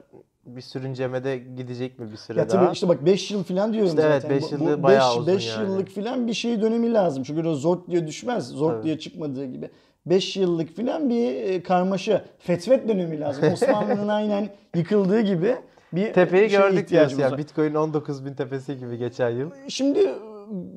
bir 0.55 0.61
sürüncemede 0.61 1.37
gidecek 1.37 1.99
mi 1.99 2.11
bir 2.11 2.17
süre 2.17 2.39
Ya 2.39 2.49
daha? 2.49 2.61
tabii 2.65 2.73
işte 2.73 2.87
bak 2.87 3.05
5 3.05 3.31
yıl 3.31 3.43
falan 3.43 3.73
diyorum 3.73 3.89
İşte 3.89 4.01
evet, 4.05 4.21
zaten. 4.21 4.41
Bu- 4.41 4.63
yılı 4.63 4.79
bu 4.79 4.83
bayağı 4.83 5.09
beş- 5.11 5.17
uzun 5.17 5.27
beş 5.35 5.47
yani. 5.57 5.69
yıllık 5.69 5.89
falan 5.89 6.27
bir 6.27 6.33
şey 6.33 6.61
dönemi 6.61 6.93
lazım. 6.93 7.23
Çünkü 7.23 7.47
o 7.47 7.55
zort 7.55 7.87
diye 7.89 8.07
düşmez. 8.07 8.47
Zort 8.47 8.73
Tabii. 8.75 8.83
diye 8.83 8.99
çıkmadığı 8.99 9.45
gibi. 9.45 9.69
5 10.05 10.37
yıllık 10.37 10.75
falan 10.75 11.09
bir 11.09 11.33
e, 11.33 11.63
karmaşa, 11.63 12.25
fetvet 12.39 12.87
dönemi 12.87 13.19
lazım. 13.19 13.43
Osmanlı'nın 13.53 14.07
aynen 14.19 14.49
yıkıldığı 14.75 15.21
gibi 15.21 15.55
bir 15.93 16.13
Tepeyi 16.13 16.49
şeye 16.49 16.57
gördük 16.61 16.89
diyorsun 16.89 17.19
ya. 17.19 17.37
Bitcoin 17.37 17.73
19 17.75 18.25
bin 18.25 18.33
tepesi 18.33 18.77
gibi 18.79 18.97
geçen 18.97 19.29
yıl. 19.29 19.49
Şimdi 19.67 19.99
e, 19.99 20.13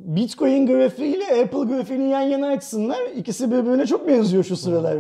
Bitcoin 0.07 0.67
grafiğiyle 0.67 1.25
Apple 1.25 1.75
grafiğini 1.77 2.11
yan 2.11 2.21
yana 2.21 2.47
açsınlar. 2.49 2.99
İkisi 3.17 3.51
birbirine 3.51 3.87
çok 3.87 4.09
benziyor 4.09 4.45
şu 4.45 4.57
sıralar. 4.57 4.97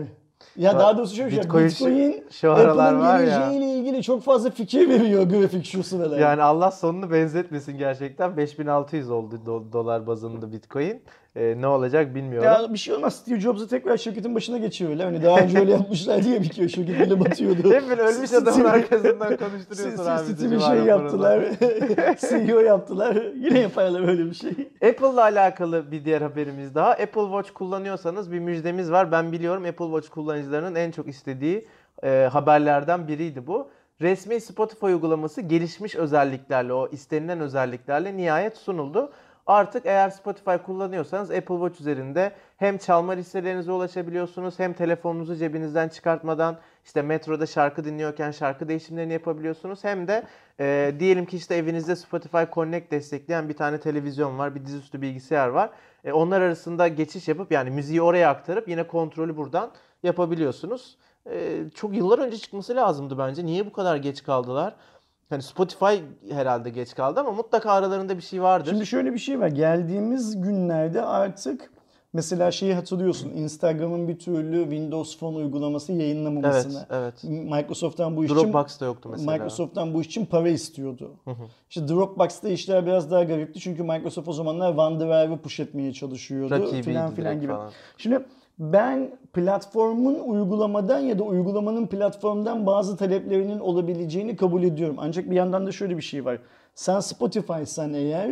Ya 0.56 0.72
Bak, 0.74 0.80
daha 0.80 0.98
doğrusu 0.98 1.16
şöyle 1.16 1.28
bir 1.30 1.34
şey. 1.34 1.42
Bitcoin 1.44 1.66
Bitcoin, 1.66 2.12
şu- 2.30 2.34
şu 2.38 2.52
aralar 2.52 2.86
Apple'ın 2.94 3.00
var 3.08 3.20
ya. 3.20 3.26
geleceğiyle 3.26 3.71
ilgili 4.02 4.16
çok 4.16 4.22
fazla 4.22 4.50
fikir 4.50 4.88
veriyor 4.88 5.22
grafik 5.22 5.64
şu 5.64 5.82
sıralar. 5.82 6.18
Yani 6.18 6.42
Allah 6.42 6.70
sonunu 6.70 7.10
benzetmesin 7.10 7.78
gerçekten. 7.78 8.36
5600 8.36 9.10
oldu 9.10 9.40
do- 9.46 9.72
dolar 9.72 10.06
bazında 10.06 10.52
Bitcoin. 10.52 11.02
Ee, 11.36 11.54
ne 11.60 11.66
olacak 11.66 12.14
bilmiyorum. 12.14 12.48
Ya 12.48 12.72
bir 12.72 12.78
şey 12.78 12.94
olmaz. 12.94 13.14
Steve 13.14 13.40
Jobs'u 13.40 13.68
tekrar 13.68 13.96
şirketin 13.96 14.34
başına 14.34 14.58
geçiyorlar. 14.58 15.06
Hani 15.06 15.22
daha 15.22 15.38
önce 15.40 15.58
öyle 15.58 15.72
yapmışlar 15.72 16.22
diye 16.24 16.42
bir 16.42 16.48
kere 16.48 16.68
şirket 16.68 17.00
bile 17.00 17.20
batıyordu. 17.20 17.72
Hep 17.72 17.88
böyle 17.90 18.02
ölmüş 18.02 18.32
adamın 18.32 18.64
arkasından 18.64 19.36
konuşturuyorsun 19.36 20.06
abi. 20.06 20.22
bizi 20.22 20.34
Steve 20.36 20.58
civarı 20.58 20.76
şey 20.78 20.86
yaptılar. 20.86 21.44
CEO 22.20 22.60
yaptılar. 22.60 23.16
Yine 23.36 23.58
yaparlar 23.58 24.06
böyle 24.06 24.24
bir 24.26 24.34
şey. 24.34 24.50
Apple'la 24.88 25.22
alakalı 25.22 25.92
bir 25.92 26.04
diğer 26.04 26.22
haberimiz 26.22 26.74
daha. 26.74 26.90
Apple 26.90 27.22
Watch 27.22 27.50
kullanıyorsanız 27.50 28.32
bir 28.32 28.38
müjdemiz 28.38 28.92
var. 28.92 29.12
Ben 29.12 29.32
biliyorum 29.32 29.64
Apple 29.64 29.84
Watch 29.84 30.08
kullanıcılarının 30.08 30.74
en 30.74 30.90
çok 30.90 31.08
istediği 31.08 31.66
e, 32.04 32.28
haberlerden 32.32 33.08
biriydi 33.08 33.46
bu. 33.46 33.70
Resmi 34.00 34.40
Spotify 34.40 34.86
uygulaması 34.86 35.40
gelişmiş 35.40 35.96
özelliklerle, 35.96 36.72
o 36.72 36.88
istenilen 36.88 37.40
özelliklerle 37.40 38.16
nihayet 38.16 38.56
sunuldu. 38.56 39.12
Artık 39.46 39.86
eğer 39.86 40.10
Spotify 40.10 40.56
kullanıyorsanız 40.66 41.30
Apple 41.30 41.54
Watch 41.54 41.80
üzerinde 41.80 42.32
hem 42.56 42.78
çalma 42.78 43.12
listelerinize 43.12 43.72
ulaşabiliyorsunuz 43.72 44.58
hem 44.58 44.72
telefonunuzu 44.72 45.36
cebinizden 45.36 45.88
çıkartmadan 45.88 46.58
işte 46.84 47.02
metroda 47.02 47.46
şarkı 47.46 47.84
dinliyorken 47.84 48.30
şarkı 48.30 48.68
değişimlerini 48.68 49.12
yapabiliyorsunuz. 49.12 49.84
Hem 49.84 50.08
de 50.08 50.22
e, 50.60 50.94
diyelim 50.98 51.26
ki 51.26 51.36
işte 51.36 51.54
evinizde 51.54 51.96
Spotify 51.96 52.42
Connect 52.52 52.90
destekleyen 52.90 53.48
bir 53.48 53.56
tane 53.56 53.80
televizyon 53.80 54.38
var, 54.38 54.54
bir 54.54 54.66
dizüstü 54.66 55.02
bilgisayar 55.02 55.48
var. 55.48 55.70
E, 56.04 56.12
onlar 56.12 56.40
arasında 56.40 56.88
geçiş 56.88 57.28
yapıp 57.28 57.52
yani 57.52 57.70
müziği 57.70 58.02
oraya 58.02 58.30
aktarıp 58.30 58.68
yine 58.68 58.86
kontrolü 58.86 59.36
buradan 59.36 59.70
yapabiliyorsunuz. 60.02 60.96
E, 61.30 61.64
çok 61.74 61.96
yıllar 61.96 62.18
önce 62.18 62.38
çıkması 62.38 62.76
lazımdı 62.76 63.18
bence. 63.18 63.46
Niye 63.46 63.66
bu 63.66 63.72
kadar 63.72 63.96
geç 63.96 64.22
kaldılar? 64.22 64.74
Hani 65.32 65.42
Spotify 65.42 65.94
herhalde 66.30 66.70
geç 66.70 66.94
kaldı 66.94 67.20
ama 67.20 67.32
mutlaka 67.32 67.72
aralarında 67.72 68.16
bir 68.16 68.22
şey 68.22 68.42
vardır. 68.42 68.70
Şimdi 68.70 68.86
şöyle 68.86 69.12
bir 69.12 69.18
şey 69.18 69.40
var. 69.40 69.48
Geldiğimiz 69.48 70.40
günlerde 70.40 71.02
artık 71.02 71.70
mesela 72.12 72.50
şeyi 72.50 72.74
hatırlıyorsun. 72.74 73.30
Instagram'ın 73.30 74.08
bir 74.08 74.18
türlü 74.18 74.62
Windows 74.62 75.18
Phone 75.18 75.36
uygulaması 75.36 75.92
evet, 75.92 76.02
yayınlamamasını. 76.02 76.86
evet. 76.90 77.24
Microsoft'tan 77.24 78.16
bu 78.16 78.24
iş 78.24 78.30
için 78.30 78.42
Dropbox'ta 78.42 78.84
yoktu 78.84 79.08
mesela. 79.12 79.32
Microsoft'tan 79.32 79.94
bu 79.94 80.00
iş 80.00 80.06
için 80.06 80.26
para 80.26 80.48
istiyordu. 80.48 81.10
hı. 81.24 81.34
İşte 81.68 81.88
Dropbox'ta 81.88 82.48
işler 82.48 82.86
biraz 82.86 83.10
daha 83.10 83.24
garipti 83.24 83.60
çünkü 83.60 83.82
Microsoft 83.82 84.28
o 84.28 84.32
zamanlar 84.32 84.74
OneDrive'ı 84.74 85.38
push 85.38 85.60
etmeye 85.60 85.92
çalışıyordu 85.92 86.54
Rakibiydi 86.54 86.82
filan 86.82 87.14
filan 87.14 87.40
gibi. 87.40 87.52
falan. 87.52 87.70
Şimdi 87.98 88.24
ben 88.58 89.10
platformun 89.32 90.14
uygulamadan 90.14 90.98
ya 91.00 91.18
da 91.18 91.22
uygulamanın 91.22 91.86
platformdan 91.86 92.66
bazı 92.66 92.96
taleplerinin 92.96 93.58
olabileceğini 93.58 94.36
kabul 94.36 94.62
ediyorum. 94.62 94.96
Ancak 94.98 95.30
bir 95.30 95.36
yandan 95.36 95.66
da 95.66 95.72
şöyle 95.72 95.96
bir 95.96 96.02
şey 96.02 96.24
var. 96.24 96.38
Sen 96.74 97.00
Spotify'san 97.00 97.94
eğer 97.94 98.30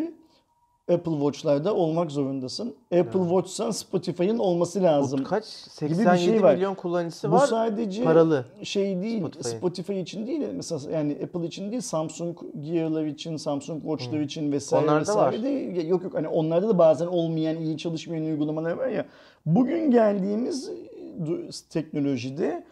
Apple 0.93 1.12
Watch'larda 1.12 1.75
olmak 1.75 2.11
zorundasın. 2.11 2.75
Apple 2.99 3.21
Watch'san 3.21 3.71
Spotify'ın 3.71 4.39
olması 4.39 4.83
lazım. 4.83 5.21
Bu 5.21 5.25
kaç? 5.25 5.45
bir 5.83 5.87
şey 5.87 5.95
87 5.97 6.43
var. 6.43 6.55
milyon 6.55 6.75
kullanıcısı 6.75 7.31
Bu 7.31 7.35
var. 7.35 7.47
sadece 7.47 8.05
paralı. 8.05 8.45
şey 8.62 9.03
değil. 9.03 9.19
Spotify'ın. 9.21 9.59
Spotify 9.59 10.00
için 10.00 10.27
değil. 10.27 10.43
Mesela 10.55 10.97
yani 10.97 11.19
Apple 11.25 11.47
için 11.47 11.71
değil, 11.71 11.83
Samsung 11.83 12.39
Gear'lar 12.61 13.05
için, 13.05 13.37
Samsung 13.37 13.83
Watch'lar 13.83 14.21
için 14.21 14.53
vesaire 14.53 14.85
Onlarda 14.85 15.00
vesaire 15.00 15.37
var. 15.37 15.43
de 15.43 15.81
yok 15.83 16.03
yok 16.03 16.15
hani 16.15 16.29
onlarda 16.29 16.69
da 16.69 16.79
bazen 16.79 17.07
olmayan, 17.07 17.57
iyi 17.57 17.79
çalışmayan 17.79 18.25
uygulamalar 18.25 18.73
var 18.73 18.89
ya. 18.89 19.07
Bugün 19.47 19.90
geldiğimiz 19.90 20.68
e, 20.68 21.68
teknolojide 21.70 22.64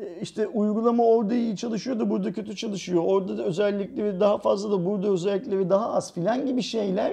e, 0.00 0.20
işte 0.20 0.46
uygulama 0.46 1.04
orada 1.04 1.34
iyi 1.34 1.56
çalışıyor 1.56 1.98
da 1.98 2.10
burada 2.10 2.32
kötü 2.32 2.56
çalışıyor. 2.56 3.02
Orada 3.06 3.38
da 3.38 3.44
özellikleri 3.44 4.20
daha 4.20 4.38
fazla 4.38 4.70
da 4.70 4.84
burada 4.84 5.08
özellikleri 5.08 5.70
daha 5.70 5.92
az 5.92 6.12
filan 6.14 6.46
gibi 6.46 6.62
şeyler 6.62 7.12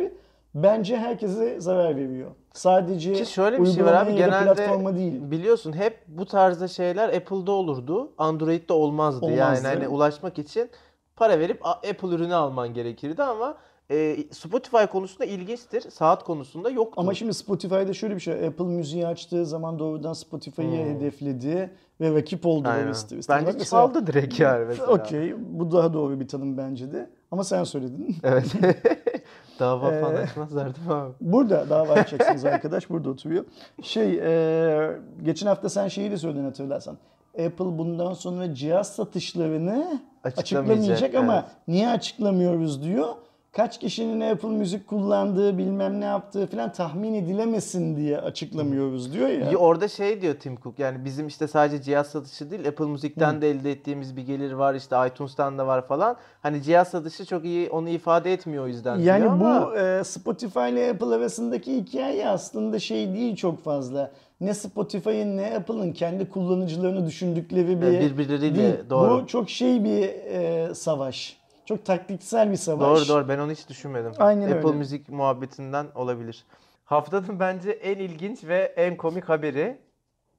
bence 0.55 0.97
herkese 0.97 1.61
zarar 1.61 1.95
veriyor. 1.95 2.31
Sadece 2.53 3.13
Ki 3.13 3.25
şöyle 3.25 3.61
bir 3.61 3.65
şey 3.67 3.85
var 3.85 3.93
abi 3.93 4.15
genelde 4.15 4.53
platforma 4.53 4.95
değil. 4.95 5.31
biliyorsun 5.31 5.73
hep 5.73 5.97
bu 6.07 6.25
tarzda 6.25 6.67
şeyler 6.67 7.09
Apple'da 7.13 7.51
olurdu. 7.51 8.11
Android'de 8.17 8.73
olmazdı. 8.73 9.25
Yani 9.25 9.33
Olmazdı. 9.33 9.67
hani 9.67 9.87
ulaşmak 9.87 10.39
için 10.39 10.69
para 11.15 11.39
verip 11.39 11.65
Apple 11.65 12.07
ürünü 12.07 12.35
alman 12.35 12.73
gerekirdi 12.73 13.23
ama 13.23 13.57
e, 13.93 14.17
Spotify 14.31 14.85
konusunda 14.91 15.25
ilginçtir. 15.25 15.81
Saat 15.81 16.23
konusunda 16.23 16.69
yoktu. 16.69 16.93
Ama 16.97 17.13
şimdi 17.13 17.33
Spotify'da 17.33 17.93
şöyle 17.93 18.15
bir 18.15 18.19
şey. 18.19 18.47
Apple 18.47 18.65
müziği 18.65 19.07
açtığı 19.07 19.45
zaman 19.45 19.79
doğrudan 19.79 20.13
Spotify'ı 20.13 20.85
hedefledi 20.85 21.69
ve 22.01 22.15
rakip 22.15 22.43
Hmm. 22.45 22.65
Aynen. 22.65 22.91
ister 22.91 23.17
istemez. 23.17 23.41
Bence 23.41 23.53
Bak 23.53 23.59
mesela- 23.59 23.87
çaldı 23.87 24.07
direkt 24.07 24.39
yani 24.39 24.65
mesela. 24.67 24.87
Okey. 24.91 25.35
Bu 25.49 25.71
daha 25.71 25.93
doğru 25.93 26.19
bir 26.19 26.27
tanım 26.27 26.57
bence 26.57 26.91
de. 26.91 27.09
Ama 27.31 27.43
sen 27.43 27.63
söyledin. 27.63 28.15
Evet. 28.23 28.45
Dava 29.59 29.91
falan 30.01 30.15
Ee, 30.15 30.19
açmazlar 30.19 30.75
değil 30.75 30.87
mi 30.87 30.93
abi? 30.93 31.13
Burada 31.21 31.69
dava 31.69 31.93
açacaksınız 31.93 32.45
arkadaş. 32.45 32.89
Burada 32.89 33.09
oturuyor. 33.09 33.45
Şey, 33.81 34.19
e, 34.23 34.97
geçen 35.23 35.47
hafta 35.47 35.69
sen 35.69 35.87
şeyi 35.87 36.11
de 36.11 36.17
söyledin 36.17 36.43
hatırlarsan. 36.43 36.97
Apple 37.33 37.77
bundan 37.77 38.13
sonra 38.13 38.55
cihaz 38.55 38.95
satışlarını 38.95 40.01
Açıklamayacak, 40.23 40.77
açıklamayacak 40.77 41.15
ama 41.15 41.33
evet. 41.35 41.45
niye 41.67 41.89
açıklamıyoruz 41.89 42.83
diyor. 42.83 43.07
Kaç 43.53 43.79
kişinin 43.79 44.21
Apple 44.21 44.49
Müzik 44.49 44.87
kullandığı, 44.87 45.57
bilmem 45.57 46.01
ne 46.01 46.05
yaptığı 46.05 46.47
falan 46.47 46.71
tahmin 46.71 47.13
edilemesin 47.13 47.95
diye 47.97 48.17
açıklamıyoruz 48.17 49.13
diyor 49.13 49.27
ya. 49.29 49.57
Orada 49.57 49.87
şey 49.87 50.21
diyor 50.21 50.35
Tim 50.35 50.57
Cook 50.63 50.79
yani 50.79 51.05
bizim 51.05 51.27
işte 51.27 51.47
sadece 51.47 51.83
cihaz 51.83 52.07
satışı 52.07 52.51
değil 52.51 52.67
Apple 52.67 52.85
Müzik'ten 52.85 53.41
de 53.41 53.49
elde 53.51 53.71
ettiğimiz 53.71 54.17
bir 54.17 54.21
gelir 54.21 54.51
var 54.51 54.75
işte 54.75 54.95
iTunes'tan 55.07 55.57
da 55.57 55.67
var 55.67 55.87
falan. 55.87 56.15
Hani 56.41 56.61
cihaz 56.63 56.87
satışı 56.87 57.25
çok 57.25 57.45
iyi 57.45 57.69
onu 57.69 57.89
ifade 57.89 58.33
etmiyor 58.33 58.63
o 58.63 58.67
yüzden 58.67 58.97
diyor 59.03 59.15
Yani 59.15 59.29
ama 59.29 59.71
bu 59.71 59.77
e, 59.77 60.03
Spotify 60.03 60.69
ile 60.69 60.89
Apple 60.91 61.15
arasındaki 61.15 61.75
hikaye 61.75 62.27
aslında 62.29 62.79
şey 62.79 63.13
değil 63.13 63.35
çok 63.35 63.63
fazla. 63.63 64.11
Ne 64.41 64.53
Spotify'ın 64.53 65.37
ne 65.37 65.55
Apple'ın 65.57 65.91
kendi 65.91 66.29
kullanıcılarını 66.29 67.07
düşündükleri 67.07 67.81
bir 67.81 67.87
E, 67.87 68.01
birbirleriyle, 68.01 68.55
değil. 68.55 68.75
doğru. 68.89 69.21
Bu 69.23 69.27
çok 69.27 69.49
şey 69.49 69.83
bir 69.83 70.01
e, 70.09 70.73
savaş. 70.75 71.42
Çok 71.73 71.85
taktiksel 71.85 72.51
bir 72.51 72.55
savaş. 72.57 72.87
doğru 72.87 73.07
doğru 73.07 73.27
ben 73.29 73.39
onu 73.39 73.51
hiç 73.51 73.69
düşünmedim. 73.69 74.11
Aynen 74.19 74.51
Apple 74.51 74.67
öyle. 74.67 74.77
Müzik 74.77 75.09
muhabbetinden 75.09 75.87
olabilir. 75.95 76.45
Haftanın 76.85 77.39
bence 77.39 77.71
en 77.71 77.97
ilginç 77.97 78.43
ve 78.43 78.73
en 78.75 78.97
komik 78.97 79.29
haberi 79.29 79.77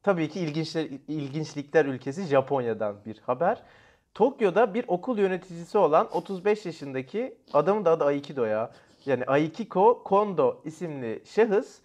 tabii 0.03 0.29
ki 0.29 0.41
ilginçler, 0.41 0.87
ilginçlikler 1.09 1.85
ülkesi 1.85 2.25
Japonya'dan 2.25 2.97
bir 3.07 3.19
haber. 3.19 3.63
Tokyo'da 4.15 4.75
bir 4.75 4.85
okul 4.89 5.19
yöneticisi 5.19 5.79
olan 5.79 6.09
35 6.17 6.67
yaşındaki 6.67 7.39
adamın 7.53 7.85
da 7.85 7.91
adı 7.91 8.05
Aikido 8.05 8.45
ya. 8.45 8.71
Yani 9.07 9.25
Aikiko 9.25 10.03
Kondo 10.05 10.61
isimli 10.65 11.23
şahıs 11.25 11.79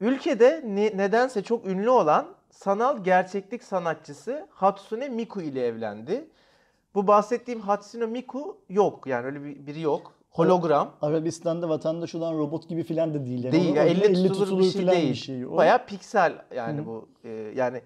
ülkede 0.00 0.62
ne- 0.66 0.96
nedense 0.96 1.42
çok 1.42 1.66
ünlü 1.66 1.88
olan 1.90 2.26
sanal 2.50 3.04
gerçeklik 3.04 3.62
sanatçısı 3.64 4.46
Hatsune 4.50 5.08
Miku 5.08 5.42
ile 5.42 5.66
evlendi. 5.66 6.28
Bu 6.94 7.06
bahsettiğim 7.06 7.60
Hatsune 7.60 8.06
Miku 8.06 8.58
yok 8.68 9.06
yani 9.06 9.26
öyle 9.26 9.44
bir, 9.44 9.66
biri 9.66 9.80
yok. 9.80 10.12
Hologram. 10.30 10.90
Arabistan'da 11.02 11.68
vatandaş 11.68 12.14
olan 12.14 12.38
robot 12.38 12.68
gibi 12.68 12.82
filan 12.82 13.14
da 13.14 13.24
değil. 13.26 13.44
Yani. 13.44 13.52
Değil 13.52 13.72
O- 13.72 13.76
ya 13.76 13.82
o- 13.84 13.86
elle 13.86 14.28
tutulur, 14.28 14.58
bir 14.58 14.70
şey 14.70 14.86
değil. 14.86 15.10
bir 15.10 15.14
şey. 15.14 15.46
O- 15.46 15.56
Bayağı 15.56 15.86
piksel 15.86 16.32
yani 16.56 16.80
Hı. 16.80 16.86
bu 16.86 17.08
e, 17.24 17.28
yani 17.56 17.82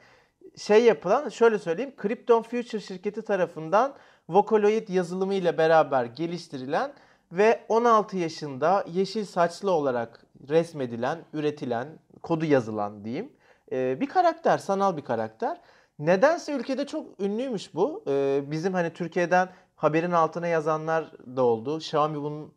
şey 0.56 0.84
yapılan 0.84 1.28
şöyle 1.28 1.58
söyleyeyim 1.58 1.92
Krypton 1.96 2.42
Future 2.42 2.80
şirketi 2.80 3.23
tarafından 3.23 3.94
Vocaloid 4.28 4.88
yazılımı 4.88 5.34
ile 5.34 5.58
beraber 5.58 6.04
geliştirilen 6.04 6.92
ve 7.32 7.61
16 7.68 8.16
yaşında 8.16 8.84
yeşil 8.92 9.25
saçlı 9.25 9.70
olarak 9.70 10.26
resmedilen, 10.49 11.18
üretilen, 11.32 11.88
kodu 12.23 12.44
yazılan 12.44 13.04
diyeyim. 13.04 13.32
e, 13.73 14.00
bir 14.00 14.06
karakter, 14.06 14.58
sanal 14.58 14.96
bir 14.96 15.02
karakter. 15.02 15.61
Nedense 15.99 16.53
ülkede 16.53 16.87
çok 16.87 17.21
ünlüymüş 17.21 17.75
bu. 17.75 18.05
E, 18.09 18.43
bizim 18.51 18.75
hani 18.75 18.93
Türkiye'den 18.93 19.49
haberin 19.77 20.11
altına 20.13 20.47
yazanlar 20.47 21.13
da 21.37 21.43
oldu. 21.43 21.77
Xiaomi 21.77 22.23
bunun 22.23 22.55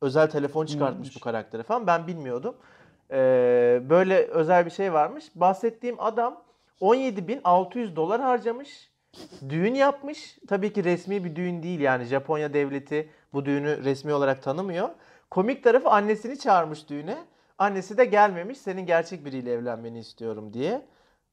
özel 0.00 0.30
telefon 0.30 0.66
çıkartmış 0.66 0.98
Neymiş? 1.08 1.16
bu 1.16 1.20
karaktere 1.20 1.62
falan. 1.62 1.86
Ben 1.86 2.06
bilmiyordum. 2.06 2.56
Ee, 3.10 3.82
böyle 3.90 4.26
özel 4.26 4.66
bir 4.66 4.70
şey 4.70 4.92
varmış. 4.92 5.24
Bahsettiğim 5.34 6.00
adam 6.00 6.42
17.600 6.80 7.96
dolar 7.96 8.20
harcamış. 8.20 8.90
Düğün 9.48 9.74
yapmış. 9.74 10.38
Tabii 10.48 10.72
ki 10.72 10.84
resmi 10.84 11.24
bir 11.24 11.36
düğün 11.36 11.62
değil 11.62 11.80
yani 11.80 12.04
Japonya 12.04 12.52
devleti 12.54 13.08
bu 13.32 13.44
düğünü 13.44 13.84
resmi 13.84 14.12
olarak 14.12 14.42
tanımıyor. 14.42 14.88
Komik 15.30 15.64
tarafı 15.64 15.88
annesini 15.88 16.38
çağırmış 16.38 16.88
düğüne. 16.88 17.18
Annesi 17.58 17.98
de 17.98 18.04
gelmemiş. 18.04 18.58
Senin 18.58 18.86
gerçek 18.86 19.24
biriyle 19.24 19.52
evlenmeni 19.52 19.98
istiyorum 19.98 20.52
diye. 20.52 20.82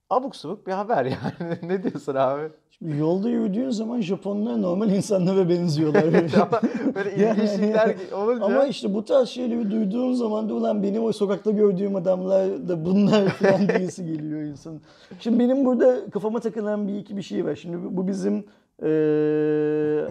Abuk 0.10 0.36
subuk 0.36 0.68
bir 0.68 0.72
haber 0.72 1.06
yani. 1.40 1.58
ne 1.64 1.84
diyorsun 1.84 2.16
abi? 2.16 2.44
Şimdi 2.72 2.98
yolda 2.98 3.30
yürüdüğün 3.30 3.70
zaman 3.70 4.02
Japonlar 4.02 4.62
normal 4.62 4.90
insanlara 4.92 5.50
benziyorlar. 5.50 6.04
Ama 6.42 6.62
böyle 6.96 7.22
Yani- 7.24 7.38
ilginçlikler 7.40 7.96
olunca. 8.14 8.46
Ama 8.46 8.66
işte 8.66 8.94
bu 8.94 9.06
tarz 9.06 9.30
şeyleri 9.30 9.72
duyduğun 9.72 10.14
zaman 10.14 10.50
da 10.50 10.54
ulan 10.54 10.84
benim 10.84 11.04
o 11.04 11.12
sokakta 11.12 11.52
gördüğüm 11.52 11.96
adamlar 11.96 12.68
da 12.70 12.86
bunlar 12.86 13.28
falan 13.30 13.70
diyesi 13.70 14.06
geliyor 14.06 14.42
insan. 14.42 14.82
Şimdi 15.20 15.40
benim 15.40 15.66
burada 15.66 16.10
kafama 16.10 16.40
takılan 16.40 16.88
bir 16.88 16.96
iki 16.96 17.18
bir 17.18 17.22
şey 17.22 17.46
var. 17.46 17.56
Şimdi 17.56 17.78
bu- 17.98 18.08
bizim 18.08 18.46
eee 18.84 20.08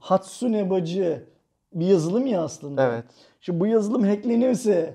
Hatsune 0.00 0.70
Bacı 0.70 1.22
bir 1.74 1.86
yazılım 1.86 2.26
ya 2.26 2.42
aslında. 2.42 2.88
Evet. 2.92 3.04
Şimdi 3.40 3.60
bu 3.60 3.66
yazılım 3.66 4.02
hacklenirse 4.04 4.94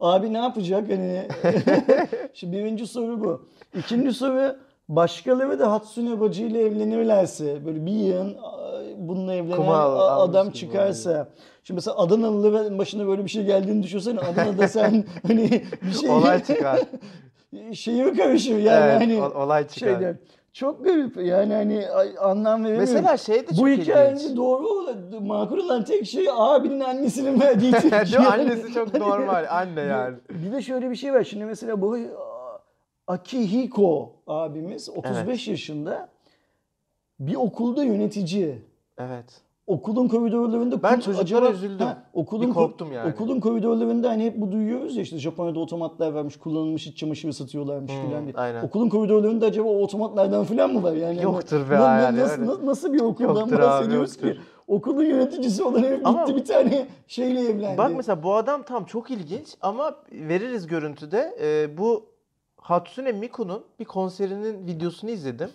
abi 0.00 0.32
ne 0.32 0.38
yapacak? 0.38 0.90
Hani 0.90 1.28
Şimdi 2.34 2.56
birinci 2.56 2.86
soru 2.86 3.24
bu. 3.24 3.48
İkinci 3.78 4.12
soru 4.12 4.56
başkaları 4.88 5.58
da 5.58 5.72
Hatsune 5.72 6.20
Bacı 6.20 6.44
ile 6.44 6.60
evlenirlerse 6.60 7.66
böyle 7.66 7.86
bir 7.86 7.92
yığın 7.92 8.36
bununla 8.98 9.34
evlenen 9.34 9.56
Kuma 9.56 9.76
al- 9.76 9.98
a- 9.98 10.10
almış 10.10 10.30
adam 10.30 10.50
çıkarsa. 10.50 11.28
Şimdi 11.64 11.76
mesela 11.78 11.98
Adanalıların 11.98 12.78
başına 12.78 13.06
böyle 13.06 13.24
bir 13.24 13.30
şey 13.30 13.44
geldiğini 13.44 13.82
düşünsene. 13.82 14.20
Adana'da 14.20 14.68
sen 14.78 15.04
hani 15.26 15.62
bir 15.82 15.92
şey 16.00 16.10
Olay 16.10 16.44
çıkar. 16.44 16.80
şeyi 17.72 18.02
mi 18.04 18.16
karışır 18.16 18.58
yani 18.58 18.84
evet, 18.90 19.00
hani 19.00 19.22
olay 19.36 19.68
çıkar. 19.68 19.86
şeyden. 19.90 20.18
Çok 20.56 20.84
garip 20.84 21.16
yani 21.16 21.54
hani 21.54 21.88
anlam 22.18 22.64
veremiyorum. 22.64 22.94
Mesela 22.94 23.16
şey 23.16 23.48
de 23.48 23.54
çok 23.54 23.58
bu 23.58 23.68
ilginç. 23.68 23.88
hikayenin 23.88 24.36
doğru 24.36 24.68
olan, 24.68 25.22
makul 25.22 25.58
olan 25.58 25.84
tek 25.84 26.06
şey 26.06 26.26
abinin 26.32 26.80
annesinin 26.80 27.40
verdiği 27.40 27.72
tepki. 27.82 28.14
Yani- 28.14 28.26
Annesi 28.28 28.72
çok 28.72 28.94
normal. 28.94 29.46
Anne 29.50 29.80
yani. 29.80 30.16
bir 30.30 30.52
de 30.52 30.62
şöyle 30.62 30.90
bir 30.90 30.96
şey 30.96 31.12
var. 31.12 31.24
Şimdi 31.24 31.44
mesela 31.44 31.80
bu 31.80 31.98
Akihiko 33.06 34.12
abimiz 34.26 34.88
35 34.88 35.48
yaşında 35.48 36.08
bir 37.20 37.34
okulda 37.34 37.84
yönetici. 37.84 38.58
Evet. 38.98 39.40
Okulun 39.66 40.08
koridorlarında 40.08 40.82
Ben 40.82 41.00
çocuklara 41.00 41.50
üzüldüm. 41.50 41.86
okulun 42.12 42.42
Bir 42.46 42.50
ko- 42.50 42.54
korktum 42.54 42.92
yani. 42.92 43.12
Okulun 43.12 43.40
koridorlarında 43.40 44.10
hani 44.10 44.24
hep 44.24 44.40
bu 44.40 44.52
duyuyoruz 44.52 44.96
ya 44.96 45.02
işte 45.02 45.18
Japonya'da 45.18 45.60
otomatlar 45.60 46.12
varmış, 46.12 46.36
kullanılmış 46.36 46.86
iç 46.86 46.98
çamaşırı 46.98 47.32
satıyorlarmış 47.32 47.92
Hmm, 47.92 48.06
filan 48.08 48.24
diye. 48.24 48.34
aynen. 48.36 48.64
Okulun 48.64 48.88
koridorlarında 48.88 49.46
acaba 49.46 49.68
o 49.68 49.82
otomatlardan 49.82 50.44
filan 50.44 50.72
mı 50.72 50.82
var 50.82 50.92
yani? 50.92 51.22
Yoktur 51.22 51.70
be 51.70 51.74
Na- 51.74 51.80
na- 51.80 52.00
yani, 52.00 52.18
nasıl, 52.18 52.42
öyle. 52.42 52.50
na- 52.50 52.66
nasıl 52.66 52.92
bir 52.92 53.00
okuldan 53.00 53.34
Yoktur 53.40 53.54
abi, 53.56 53.62
bahsediyoruz 53.62 54.16
ki? 54.16 54.26
yoktur. 54.26 54.42
Okulun 54.68 55.02
yöneticisi 55.04 55.62
olan 55.64 55.78
herif 55.82 55.96
gitti 55.96 56.08
Ama- 56.08 56.26
bir 56.36 56.44
tane 56.44 56.86
şeyle 57.06 57.40
evlendi. 57.40 57.78
Bak 57.78 57.92
mesela 57.96 58.22
bu 58.22 58.34
adam 58.34 58.62
tam 58.62 58.84
çok 58.84 59.10
ilginç 59.10 59.54
ama 59.62 59.94
veririz 60.12 60.66
görüntüde. 60.66 61.36
Ee, 61.40 61.78
bu 61.78 62.04
Hatsune 62.56 63.12
Miku'nun 63.12 63.62
bir 63.80 63.84
konserinin 63.84 64.66
videosunu 64.66 65.10
izledim. 65.10 65.48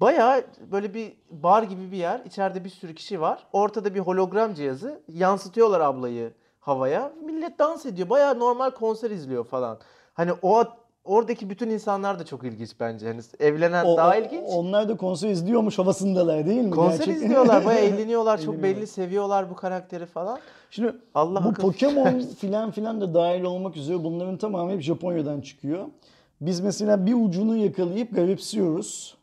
Bayağı 0.00 0.44
böyle 0.72 0.94
bir 0.94 1.12
bar 1.30 1.62
gibi 1.62 1.92
bir 1.92 1.96
yer. 1.96 2.20
İçeride 2.24 2.64
bir 2.64 2.70
sürü 2.70 2.94
kişi 2.94 3.20
var. 3.20 3.46
Ortada 3.52 3.94
bir 3.94 4.00
hologram 4.00 4.54
cihazı. 4.54 5.00
Yansıtıyorlar 5.08 5.80
ablayı 5.80 6.32
havaya. 6.60 7.12
Millet 7.24 7.58
dans 7.58 7.86
ediyor. 7.86 8.10
Bayağı 8.10 8.38
normal 8.38 8.70
konser 8.70 9.10
izliyor 9.10 9.44
falan. 9.44 9.78
Hani 10.14 10.30
o 10.42 10.64
oradaki 11.04 11.50
bütün 11.50 11.70
insanlar 11.70 12.18
da 12.18 12.24
çok 12.26 12.44
ilginç 12.44 12.70
bence. 12.80 13.06
Hani 13.06 13.20
evlenen 13.40 13.84
O- 13.84 13.96
daha 13.96 14.16
ilginç. 14.16 14.44
Onlar 14.46 14.88
da 14.88 14.96
konser 14.96 15.28
izliyormuş 15.30 15.78
havasındalar 15.78 16.46
değil 16.46 16.62
mi? 16.62 16.70
Konser 16.70 16.98
Gerçek- 16.98 17.16
izliyorlar. 17.16 17.64
Bayağı 17.64 17.82
eğleniyorlar. 17.84 18.40
Çok 18.40 18.62
belli 18.62 18.86
seviyorlar 18.86 19.50
bu 19.50 19.54
karakteri 19.56 20.06
falan. 20.06 20.38
Şimdi 20.70 20.92
Allah 21.14 21.44
bu 21.44 21.52
Pokemon 21.54 22.20
filan 22.38 22.70
filan 22.70 23.00
da 23.00 23.14
dahil 23.14 23.42
olmak 23.42 23.76
üzere 23.76 24.04
bunların 24.04 24.36
tamamı 24.36 24.72
hep 24.72 24.80
Japonya'dan 24.80 25.40
çıkıyor. 25.40 25.84
Biz 26.40 26.60
mesela 26.60 27.06
bir 27.06 27.14
ucunu 27.14 27.56
yakalayıp 27.56 28.14
garipsiyoruz. 28.14 29.17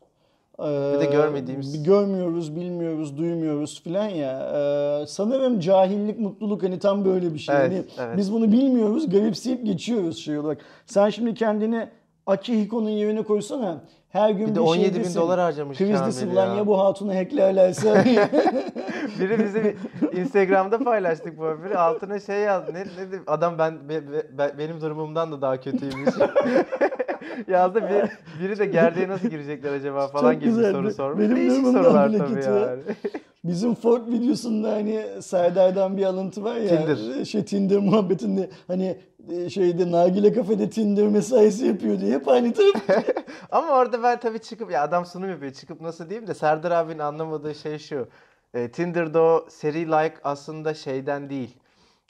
Bir 0.58 1.00
de 1.00 1.04
görmediğimiz. 1.12 1.74
bir 1.74 1.84
görmüyoruz, 1.84 2.56
bilmiyoruz, 2.56 3.18
duymuyoruz 3.18 3.82
filan 3.82 4.08
ya. 4.08 5.04
Sanırım 5.08 5.60
cahillik, 5.60 6.18
mutluluk 6.18 6.62
hani 6.62 6.78
tam 6.78 7.04
böyle 7.04 7.34
bir 7.34 7.38
şey. 7.38 7.56
Evet, 7.56 7.64
Hani 7.66 7.84
evet. 8.08 8.16
Biz 8.16 8.32
bunu 8.32 8.52
bilmiyoruz, 8.52 9.10
garipseyip 9.10 9.66
geçiyoruz 9.66 10.18
şey 10.18 10.38
olarak. 10.38 10.58
Sen 10.86 11.10
şimdi 11.10 11.34
kendini 11.34 11.88
Akihiko'nun 12.26 12.88
yerine 12.88 13.22
koysana. 13.22 13.80
Her 14.08 14.30
gün 14.30 14.46
Bir 14.46 14.50
bir, 14.50 14.54
de 14.54 14.60
17 14.60 14.84
bin 14.84 14.92
şeydesin. 14.92 15.20
dolar 15.20 15.40
harcamış 15.40 15.78
Krizdesin 15.78 16.36
lan 16.36 16.46
ya. 16.50 16.54
ya 16.56 16.66
bu 16.66 16.78
hatunu 16.78 17.14
hacklerlerse. 17.14 18.04
Biri 19.20 19.38
bizi 19.44 19.76
Instagram'da 20.20 20.78
paylaştık 20.78 21.38
bu 21.38 21.44
haberi. 21.46 21.78
Altına 21.78 22.20
şey 22.20 22.40
yazdı. 22.40 22.74
Ne, 22.74 22.80
ne? 22.80 22.84
Adam 23.26 23.58
ben, 23.58 23.88
be- 23.88 24.12
be- 24.12 24.38
be- 24.38 24.54
benim 24.58 24.80
durumumdan 24.80 25.32
da 25.32 25.42
daha 25.42 25.60
kötüymüş. 25.60 26.14
yazdı. 27.48 27.82
Bir, 27.82 28.44
biri 28.44 28.58
de 28.58 28.66
gerdeğe 28.66 29.08
nasıl 29.08 29.28
girecekler 29.28 29.72
acaba 29.72 30.08
falan 30.08 30.32
Çok 30.32 30.40
gibi 30.40 30.50
güzeldi. 30.50 30.72
soru 30.72 30.90
sormuş. 30.90 31.20
Benim 31.20 31.36
Değişik 31.36 31.66
sorular 31.66 32.12
tabii 32.12 32.34
kötü. 32.34 32.50
yani. 32.50 32.82
Bizim 33.44 33.74
Ford 33.74 34.08
videosunda 34.08 34.72
hani 34.72 35.06
Serdar'dan 35.22 35.96
bir 35.96 36.04
alıntı 36.04 36.44
var 36.44 36.56
ya. 36.56 36.68
Tinder. 36.68 37.24
Şey 37.24 37.44
Tinder 37.44 37.78
muhabbetinde 37.78 38.50
hani 38.66 38.98
e, 39.30 39.50
şeyde 39.50 39.90
nargile 39.90 40.32
kafede 40.32 40.70
Tinder 40.70 41.08
mesaisi 41.08 41.66
yapıyor 41.66 42.00
diye 42.00 42.14
hep 42.14 42.28
aynı 42.28 42.52
taraf. 42.52 42.74
Ama 43.50 43.72
orada 43.72 44.02
ben 44.02 44.20
tabii 44.20 44.38
çıkıp 44.38 44.70
ya 44.70 44.82
adam 44.82 45.06
sunum 45.06 45.30
yapıyor. 45.30 45.52
Çıkıp 45.52 45.80
nasıl 45.80 46.08
diyeyim 46.08 46.26
de 46.28 46.34
Serdar 46.34 46.70
abinin 46.70 46.98
anlamadığı 46.98 47.54
şey 47.54 47.78
şu. 47.78 48.08
E, 48.54 48.68
Tinder'da 48.70 49.22
o 49.22 49.46
seri 49.48 49.86
like 49.86 50.14
aslında 50.24 50.74
şeyden 50.74 51.30
değil. 51.30 51.56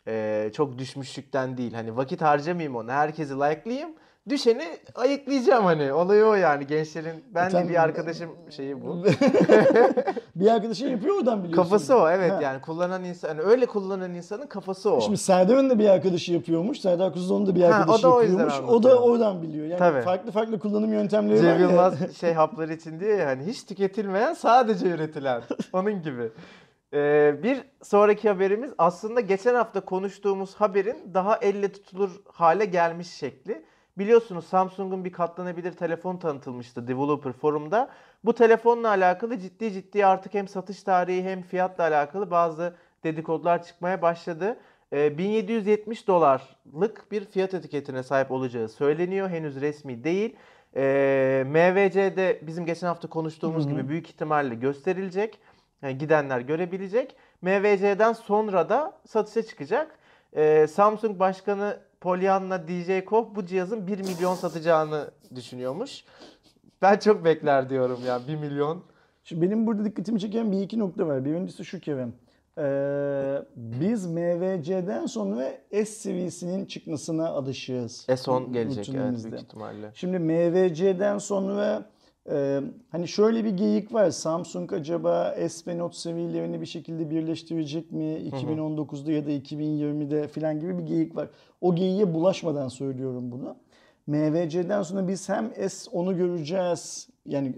E, 0.09 0.51
çok 0.55 0.79
düşmüşlükten 0.79 1.57
değil. 1.57 1.73
Hani 1.75 1.97
vakit 1.97 2.23
harcamayayım 2.23 2.77
onu. 2.77 2.91
Herkesi 2.93 3.35
like'layayım. 3.35 3.91
Düşeni 4.29 4.65
ayıklayacağım 4.95 5.65
hani. 5.65 5.93
Olayı 5.93 6.25
o 6.25 6.35
yani 6.35 6.67
gençlerin. 6.67 7.25
Ben 7.35 7.47
de 7.47 7.51
Tamam. 7.53 7.69
bir 7.69 7.83
arkadaşım 7.83 8.31
şeyi 8.51 8.83
bu. 8.83 9.05
bir 10.37 10.51
arkadaşın 10.51 10.89
yapıyor 10.89 11.17
oradan 11.17 11.45
biliyorsun. 11.45 11.63
Kafası 11.63 11.97
o 11.99 12.09
evet 12.09 12.33
Ha. 12.33 12.43
yani 12.43 12.61
kullanan 12.61 13.05
insan 13.05 13.29
yani 13.29 13.41
öyle 13.41 13.67
kullanan 13.67 14.15
insanın 14.15 14.47
kafası 14.47 14.91
o. 14.91 15.01
Şimdi 15.01 15.17
Serdar'ın 15.19 15.71
da 15.71 15.79
bir 15.79 15.89
arkadaşı 15.89 16.33
yapıyormuş. 16.33 16.81
Serdar 16.81 17.13
Kuzuloğlu'nun 17.13 17.47
da 17.47 17.55
bir 17.55 17.63
Ha, 17.63 17.69
o 17.69 17.73
arkadaşı 17.73 18.03
da 18.03 18.15
o 18.15 18.23
yüzden 18.23 18.39
yapıyormuş. 18.39 18.71
O 18.71 18.83
da 18.83 18.89
anlatıyor. 18.89 19.11
oradan 19.13 19.43
biliyor. 19.43 19.67
Yani 19.67 19.79
Tabii. 19.79 20.01
farklı 20.03 20.31
farklı 20.31 20.59
kullanım 20.59 20.93
yöntemleri 20.93 21.39
var 21.39 21.43
Cem 21.43 21.61
ya. 21.61 21.69
Yılmaz 21.69 22.17
şey 22.21 22.33
hapları 22.33 22.73
için 22.75 23.01
diyor 23.01 23.19
ya 23.19 23.27
hani 23.27 23.47
hiç 23.47 23.65
tüketilmeyen 23.65 24.33
sadece 24.35 24.89
üretilen. 24.91 25.43
Onun 25.73 26.03
gibi. 26.03 26.31
Ee, 26.95 27.35
bir 27.43 27.59
sonraki 27.83 28.29
haberimiz 28.29 28.71
aslında 28.79 29.21
geçen 29.21 29.55
hafta 29.55 29.81
konuştuğumuz 29.81 30.55
haberin 30.55 30.97
daha 31.15 31.37
elle 31.37 31.73
tutulur 31.73 32.11
hale 32.33 32.65
gelmiş 32.65 33.09
şekli. 33.09 33.63
Biliyorsunuz 33.99 34.47
Samsung'un 34.47 35.05
bir 35.05 35.13
katlanabilir 35.13 35.73
telefon 35.73 36.17
tanıtılmıştı 36.17 36.89
Developer 36.89 37.33
Forum'da. 37.33 37.89
Bu 38.25 38.35
telefonla 38.35 38.89
alakalı 38.89 39.39
ciddi 39.39 39.73
ciddi 39.73 40.07
artık 40.07 40.35
hem 40.35 40.49
satış 40.49 40.83
tarihi 40.83 41.23
hem 41.23 41.43
fiyatla 41.43 41.85
alakalı 41.85 42.31
bazı 42.31 42.75
dedikodular 43.05 43.63
çıkmaya 43.63 44.03
başladı. 44.03 44.57
e, 44.93 45.19
1770 45.19 46.07
dolarlık 46.09 47.13
bir 47.13 47.25
fiyat 47.25 47.55
etiketine 47.55 48.03
sahip 48.03 48.31
olacağı 48.31 48.69
söyleniyor. 48.69 49.29
Henüz 49.29 49.61
resmi 49.61 50.05
değil. 50.05 50.37
E, 50.77 51.45
MVC'de 51.47 52.41
bizim 52.43 52.67
geçen 52.67 52.87
hafta 52.87 53.09
konuştuğumuz 53.09 53.65
Hı 53.65 53.69
hı. 53.69 53.73
gibi 53.73 53.89
büyük 53.89 54.09
ihtimalle 54.09 54.55
gösterilecek. 54.55 55.39
Yani 55.83 55.99
gidenler 55.99 56.41
görebilecek. 56.41 57.17
MVC'den 57.43 58.13
sonra 58.13 58.69
da 58.69 58.93
satışa 59.07 59.43
çıkacak. 59.43 59.99
E, 60.37 60.67
Samsung 60.67 61.19
Başkanı 61.19 61.79
Pollyanna 62.07 62.69
DJ 62.69 63.05
Koch 63.05 63.27
bu 63.35 63.47
cihazın 63.47 63.87
1 63.87 63.99
milyon 63.99 64.35
satacağını 64.35 65.11
düşünüyormuş. 65.35 66.05
Ben 66.83 66.99
çok 66.99 67.25
bekler 67.25 67.71
diyorum 67.71 68.01
ya 68.07 68.21
1 68.29 68.37
milyon. 68.37 68.83
Şimdi 69.25 69.43
benim 69.43 69.67
burada 69.67 69.85
dikkatimi 69.85 70.21
çeken 70.21 70.53
bir 70.53 70.61
iki 70.61 70.79
nokta 70.79 71.07
var. 71.07 71.25
Birincisi 71.25 71.65
şu 71.65 71.81
Kerem. 71.81 72.13
Ee, 72.59 73.43
biz 73.57 74.07
MVC'den 74.07 75.07
sonra 75.07 75.53
S 75.73 75.85
seviyesinin 75.85 76.67
çıkmasına 76.67 77.29
alışığız. 77.29 78.07
S10 78.09 78.53
gelecek 78.53 78.89
evet 78.89 79.25
büyük 79.25 79.41
ihtimalle. 79.41 79.91
Şimdi 79.95 80.19
MVC'den 80.19 81.19
sonra 81.19 81.91
e, 82.31 82.61
hani 82.91 83.09
şöyle 83.09 83.45
bir 83.45 83.51
geyik 83.51 83.95
var. 83.95 84.11
Samsung 84.11 84.73
acaba 84.73 85.35
S 85.49 85.71
ve 85.71 85.79
Note 85.79 85.97
seviyelerini 85.97 86.61
bir 86.61 86.67
şekilde 86.67 87.11
birleştirecek 87.11 87.93
mi? 87.93 88.05
2019'da 88.05 89.13
ya 89.13 89.27
da 89.27 89.31
2020'de 89.31 90.29
falan 90.29 90.61
gibi 90.61 90.79
bir 90.79 90.83
geyik 90.83 91.17
var. 91.17 91.29
O 91.61 91.75
geyiğe 91.75 92.15
bulaşmadan 92.15 92.69
söylüyorum 92.69 93.33
bunu. 93.33 93.57
MVC'den 94.07 94.83
sonra 94.83 95.09
biz 95.09 95.29
hem 95.29 95.47
S10'u 95.47 96.17
göreceğiz. 96.17 97.09
Yani 97.27 97.55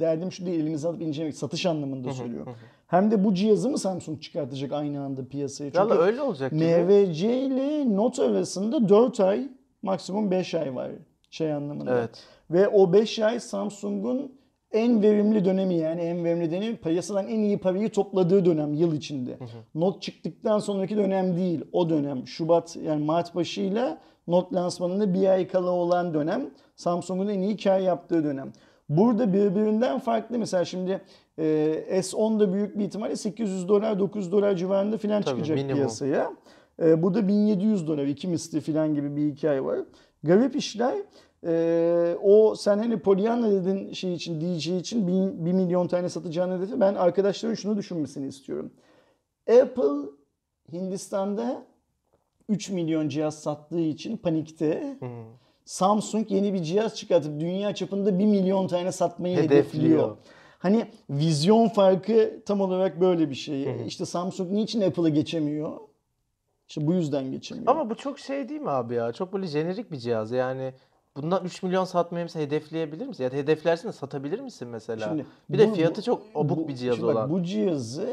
derdim 0.00 0.32
şu 0.32 0.46
değil 0.46 0.60
elimize 0.60 0.88
alıp 0.88 1.02
incelemek 1.02 1.36
satış 1.36 1.66
anlamında 1.66 2.12
söylüyorum. 2.12 2.54
Hem 2.86 3.10
de 3.10 3.24
bu 3.24 3.34
cihazı 3.34 3.70
mı 3.70 3.78
Samsung 3.78 4.22
çıkartacak 4.22 4.72
aynı 4.72 5.02
anda 5.02 5.28
piyasaya? 5.28 5.70
Çünkü 5.70 5.78
Valla 5.78 5.94
öyle 5.94 6.22
olacak. 6.22 6.52
MVC 6.52 7.40
ile 7.40 7.96
Note 7.96 8.22
arasında 8.22 8.88
4 8.88 9.20
ay 9.20 9.48
maksimum 9.82 10.30
5 10.30 10.54
ay 10.54 10.74
var 10.74 10.90
şey 11.30 11.52
anlamında. 11.52 11.98
Evet. 11.98 12.24
Ve 12.50 12.68
o 12.68 12.92
5 12.92 13.18
ay 13.18 13.40
Samsung'un 13.40 14.38
en 14.72 15.02
verimli 15.02 15.44
dönemi 15.44 15.74
yani 15.74 16.00
en 16.00 16.24
verimli 16.24 16.50
dönemi 16.50 16.76
piyasadan 16.76 17.28
en 17.28 17.38
iyi 17.38 17.58
parayı 17.58 17.90
topladığı 17.90 18.44
dönem 18.44 18.74
yıl 18.74 18.94
içinde. 18.94 19.38
Note 19.74 20.00
çıktıktan 20.00 20.58
sonraki 20.58 20.96
dönem 20.96 21.36
değil 21.36 21.60
o 21.72 21.90
dönem. 21.90 22.26
Şubat 22.26 22.76
yani 22.76 23.04
Mart 23.04 23.34
başıyla 23.34 23.98
Note 24.26 24.56
lansmanında 24.56 25.14
bir 25.14 25.28
ay 25.28 25.48
kala 25.48 25.70
olan 25.70 26.14
dönem 26.14 26.50
Samsung'un 26.76 27.28
en 27.28 27.40
iyi 27.40 27.56
kar 27.56 27.80
yaptığı 27.80 28.24
dönem. 28.24 28.52
Burada 28.88 29.32
birbirinden 29.32 29.98
farklı 29.98 30.38
mesela 30.38 30.64
şimdi 30.64 31.00
e, 31.38 31.44
S10 31.90 32.40
da 32.40 32.52
büyük 32.52 32.78
bir 32.78 32.84
ihtimalle 32.84 33.16
800 33.16 33.68
dolar 33.68 33.98
900 33.98 34.32
dolar 34.32 34.56
civarında 34.56 34.98
falan 34.98 35.22
Tabii, 35.22 35.34
çıkacak 35.34 35.56
minimum. 35.56 35.76
piyasaya. 35.76 36.32
E, 36.82 37.02
bu 37.02 37.14
da 37.14 37.28
1700 37.28 37.88
dolar 37.88 38.04
iki 38.04 38.28
misli 38.28 38.60
falan 38.60 38.94
gibi 38.94 39.16
bir 39.16 39.32
hikaye 39.32 39.64
var. 39.64 39.78
Garip 40.22 40.56
işler. 40.56 40.94
E, 41.46 42.16
o 42.22 42.54
sen 42.54 42.78
hani 42.78 42.98
Pollyanna 42.98 43.50
dedin 43.50 43.92
şey 43.92 44.14
için 44.14 44.40
DJ 44.40 44.66
için 44.66 45.06
1 45.46 45.52
milyon 45.52 45.88
tane 45.88 46.08
satacağını 46.08 46.56
hedefi 46.56 46.80
ben 46.80 46.94
arkadaşların 46.94 47.54
şunu 47.54 47.76
düşünmesini 47.76 48.28
istiyorum. 48.28 48.70
Apple 49.50 50.10
Hindistan'da 50.72 51.62
3 52.48 52.70
milyon 52.70 53.08
cihaz 53.08 53.42
sattığı 53.42 53.80
için 53.80 54.16
panikte. 54.16 54.96
Hı. 55.00 55.06
Samsung 55.64 56.30
yeni 56.30 56.54
bir 56.54 56.62
cihaz 56.62 56.96
çıkartıp 56.96 57.40
dünya 57.40 57.74
çapında 57.74 58.18
1 58.18 58.26
milyon 58.26 58.68
tane 58.68 58.92
satmayı 58.92 59.36
Hedefliyor. 59.36 59.62
hedefliyor. 59.62 60.16
Hani 60.58 60.86
vizyon 61.10 61.68
farkı 61.68 62.42
tam 62.46 62.60
olarak 62.60 63.00
böyle 63.00 63.30
bir 63.30 63.34
şey. 63.34 63.86
İşte 63.86 64.04
Samsung 64.06 64.50
niçin 64.50 64.80
Apple'ı 64.80 65.08
geçemiyor? 65.10 65.72
İşte 66.68 66.86
bu 66.86 66.92
yüzden 66.92 67.30
geçemiyor. 67.30 67.72
Ama 67.72 67.90
bu 67.90 67.94
çok 67.94 68.18
şey 68.18 68.48
değil 68.48 68.60
mi 68.60 68.70
abi 68.70 68.94
ya? 68.94 69.12
Çok 69.12 69.32
böyle 69.32 69.46
jenerik 69.46 69.92
bir 69.92 69.96
cihaz. 69.96 70.30
Yani 70.30 70.72
bundan 71.16 71.44
3 71.44 71.62
milyon 71.62 71.84
satmayı 71.84 72.24
mesela 72.24 72.46
hedefleyebilir 72.46 73.06
misin? 73.06 73.24
Ya 73.24 73.32
da 73.32 73.36
hedeflersin 73.36 73.88
de 73.88 73.92
satabilir 73.92 74.40
misin 74.40 74.68
mesela? 74.68 75.08
Şimdi 75.08 75.26
bir 75.50 75.58
de 75.58 75.70
bu- 75.70 75.74
fiyatı 75.74 76.00
bu- 76.00 76.04
çok 76.04 76.22
obuk 76.34 76.58
bu- 76.58 76.68
bir 76.68 76.74
cihaz 76.74 76.96
şimdi 76.96 77.08
bak, 77.08 77.16
olan. 77.16 77.30
bu 77.30 77.42
cihazı 77.42 78.08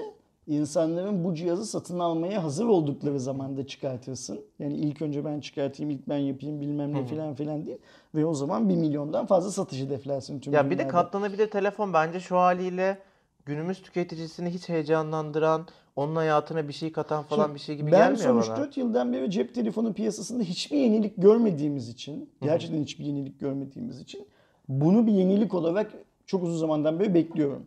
insanların 0.47 1.23
bu 1.23 1.35
cihazı 1.35 1.65
satın 1.65 1.99
almaya 1.99 2.43
hazır 2.43 2.65
oldukları 2.65 3.19
zamanda 3.19 3.67
çıkartırsın. 3.67 4.41
Yani 4.59 4.73
ilk 4.77 5.01
önce 5.01 5.25
ben 5.25 5.39
çıkartayım, 5.39 5.91
ilk 5.91 6.09
ben 6.09 6.17
yapayım 6.17 6.61
bilmem 6.61 6.93
ne 6.93 7.05
filan 7.05 7.33
filan 7.35 7.65
değil. 7.65 7.77
Ve 8.15 8.25
o 8.25 8.33
zaman 8.33 8.69
1 8.69 8.75
milyondan 8.75 9.25
fazla 9.25 9.51
satış 9.51 9.79
hedeflersin 9.81 10.39
tüm 10.39 10.53
Ya 10.53 10.69
bir 10.69 10.77
de 10.77 10.87
katlanabilir 10.87 11.49
telefon 11.51 11.93
bence 11.93 12.19
şu 12.19 12.37
haliyle 12.37 12.97
günümüz 13.45 13.81
tüketicisini 13.81 14.49
hiç 14.49 14.69
heyecanlandıran, 14.69 15.67
onun 15.95 16.15
hayatına 16.15 16.67
bir 16.67 16.73
şey 16.73 16.91
katan 16.91 17.23
falan 17.23 17.43
Şimdi 17.43 17.55
bir 17.55 17.59
şey 17.59 17.75
gibi 17.75 17.91
ben 17.91 17.99
gelmiyor 17.99 18.43
sonuç 18.43 18.49
bana. 18.49 18.57
4 18.57 18.77
yıldan 18.77 19.13
beri 19.13 19.31
cep 19.31 19.55
telefonu 19.55 19.93
piyasasında 19.93 20.43
hiçbir 20.43 20.77
yenilik 20.77 21.13
görmediğimiz 21.17 21.89
için, 21.89 22.29
gerçekten 22.41 22.81
hiçbir 22.81 23.05
yenilik 23.05 23.39
görmediğimiz 23.39 23.99
için 23.99 24.27
bunu 24.69 25.07
bir 25.07 25.11
yenilik 25.11 25.53
olarak 25.53 25.91
çok 26.25 26.43
uzun 26.43 26.57
zamandan 26.57 26.99
beri 26.99 27.13
bekliyorum. 27.13 27.65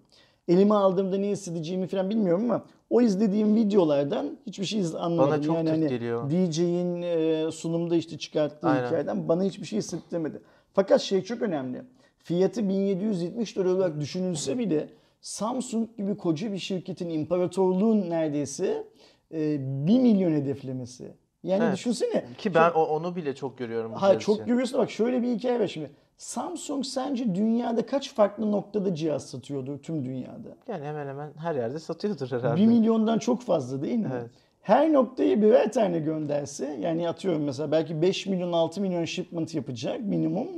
Elime 0.48 0.74
aldığımda 0.74 1.16
ne 1.16 1.28
hissedeceğimi 1.28 1.86
falan 1.86 2.10
bilmiyorum 2.10 2.44
ama 2.44 2.64
o 2.90 3.00
izlediğim 3.00 3.54
videolardan 3.54 4.38
hiçbir 4.46 4.64
şey 4.64 4.84
anlamadım. 4.98 5.30
Bana 5.30 5.42
çok 5.42 5.56
yani 5.56 5.70
hani 5.70 5.88
geliyor. 5.88 6.30
DJ'in 6.30 7.02
e, 7.02 7.50
sunumda 7.52 7.96
işte 7.96 8.18
çıkarttığı 8.18 8.68
Aynen. 8.68 8.86
hikayeden 8.86 9.28
bana 9.28 9.42
hiçbir 9.42 9.66
şey 9.66 9.78
hissettirmedi. 9.78 10.40
Fakat 10.72 11.00
şey 11.00 11.22
çok 11.22 11.42
önemli. 11.42 11.82
Fiyatı 12.18 12.68
1770 12.68 13.56
dolar 13.56 13.64
olarak 13.64 14.00
düşünülse 14.00 14.58
bile 14.58 14.88
Samsung 15.20 15.96
gibi 15.96 16.16
koca 16.16 16.52
bir 16.52 16.58
şirketin 16.58 17.08
imparatorluğun 17.08 18.10
neredeyse 18.10 18.84
e, 19.34 19.56
1 19.86 19.98
milyon 20.00 20.32
hedeflemesi. 20.32 21.12
Yani 21.42 21.64
Evet. 21.64 21.74
düşünsene. 21.76 22.24
Ki 22.38 22.54
ben 22.54 22.70
o- 22.70 22.84
onu 22.84 23.16
bile 23.16 23.34
çok 23.34 23.58
görüyorum 23.58 23.92
Ha 23.92 24.18
çok 24.18 24.34
için. 24.36 24.46
görüyorsun 24.46 24.78
bak 24.80 24.90
şöyle 24.90 25.22
bir 25.22 25.28
hikaye 25.36 25.60
var 25.60 25.66
şimdi. 25.66 25.90
Samsung 26.16 26.84
sence 26.84 27.34
dünyada 27.34 27.86
kaç 27.86 28.14
farklı 28.14 28.52
noktada 28.52 28.94
cihaz 28.94 29.26
satıyordur 29.30 29.78
tüm 29.78 30.04
dünyada? 30.04 30.56
Yani 30.68 30.84
hemen 30.84 31.06
hemen 31.06 31.32
her 31.36 31.54
yerde 31.54 31.78
satıyordur 31.78 32.30
herhalde. 32.32 32.60
1 32.60 32.66
milyondan 32.66 33.18
çok 33.18 33.42
fazla 33.42 33.82
değil 33.82 33.98
mi? 33.98 34.10
Evet. 34.12 34.30
Her 34.60 34.92
noktayı 34.92 35.42
birer 35.42 35.72
tane 35.72 35.98
gönderse 35.98 36.78
yani 36.80 37.08
atıyorum 37.08 37.42
mesela 37.42 37.70
belki 37.72 38.02
5 38.02 38.26
milyon 38.26 38.52
6 38.52 38.80
milyon 38.80 39.04
shipment 39.04 39.54
yapacak 39.54 40.00
minimum. 40.00 40.48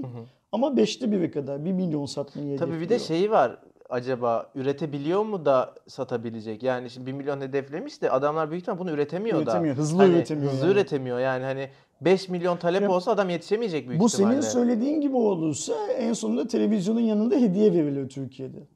Ama 0.52 0.66
5'te 0.76 1.12
biri 1.12 1.30
kadar 1.30 1.64
1 1.64 1.72
milyon 1.72 2.06
satmayı 2.06 2.58
Tabii 2.58 2.70
bir 2.70 2.76
de 2.76 2.84
hedefliyor. 2.94 3.00
şeyi 3.20 3.30
var. 3.30 3.58
Acaba 3.90 4.46
üretebiliyor 4.54 5.22
mu 5.24 5.44
da 5.44 5.74
satabilecek? 5.88 6.62
Yani 6.62 6.90
şimdi 6.90 7.06
1 7.06 7.12
milyon 7.12 7.40
hedeflemiş 7.40 8.02
de 8.02 8.10
adamlar 8.10 8.50
büyük 8.50 8.62
ihtimal 8.62 8.78
bunu 8.78 8.90
üretemiyor, 8.90 9.42
Üretemiyor, 9.42 9.76
da. 9.76 9.80
hızlı 9.80 10.02
Hani 10.02 10.12
üretemiyor 10.14 10.52
Hızlı 10.52 10.64
yani. 10.66 10.72
üretemiyor 10.72 11.18
yani 11.18 11.44
hani 11.44 11.68
5 12.00 12.28
milyon 12.28 12.56
talep 12.56 12.82
Ya, 12.82 12.90
olsa 12.90 13.10
adam 13.10 13.30
yetişemeyecek 13.30 13.88
büyük 13.88 14.02
Bu 14.02 14.06
ihtimalle. 14.06 14.42
senin 14.42 14.52
söylediğin 14.52 15.00
gibi 15.00 15.16
olursa 15.16 15.72
en 15.98 16.12
sonunda 16.12 16.46
televizyonun 16.48 17.00
yanında 17.00 17.36
hediye 17.36 17.72
veriliyor 17.72 18.08
Türkiye'de. 18.08 18.58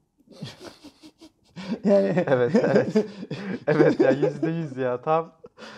yani 1.85 2.23
Evet, 2.27 2.51
evet. 2.55 2.95
evet 3.67 3.99
ya 3.99 4.11
yüzde 4.11 4.49
yüz 4.49 4.77
ya 4.77 5.01
tam 5.01 5.31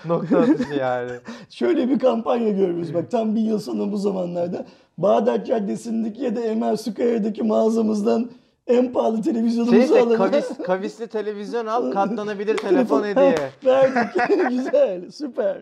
nokta 0.06 0.40
atışı 0.40 0.74
yani. 0.74 1.12
Şöyle 1.50 1.90
bir 1.90 2.00
kampanya 2.00 2.50
görüyoruz 2.50 2.94
bak 2.94 3.12
tam 3.12 3.36
bir 3.36 3.42
yıl 3.42 3.60
sonra 3.60 3.92
bu 3.92 3.98
zamanlarda 3.98 4.66
Bağdat 4.98 5.48
Caddesi'ndeki 5.48 6.24
ya 6.24 6.36
da 6.36 6.42
Emel 6.42 6.76
Square'daki 6.78 7.44
mağazamızdan 7.44 8.32
en 8.68 8.94
pahalı 8.94 9.22
televizyonumuzu 9.22 9.88
Şey, 9.94 10.00
alın. 10.00 10.18
kavis, 10.18 10.58
kavisli 10.66 11.08
televizyon 11.08 11.66
al 11.66 11.92
katlanabilir 11.92 12.58
telefon 12.68 13.04
hediye. 13.04 13.36
Verdik. 13.66 14.40
Güzel, 14.50 15.12
süper. 15.12 15.58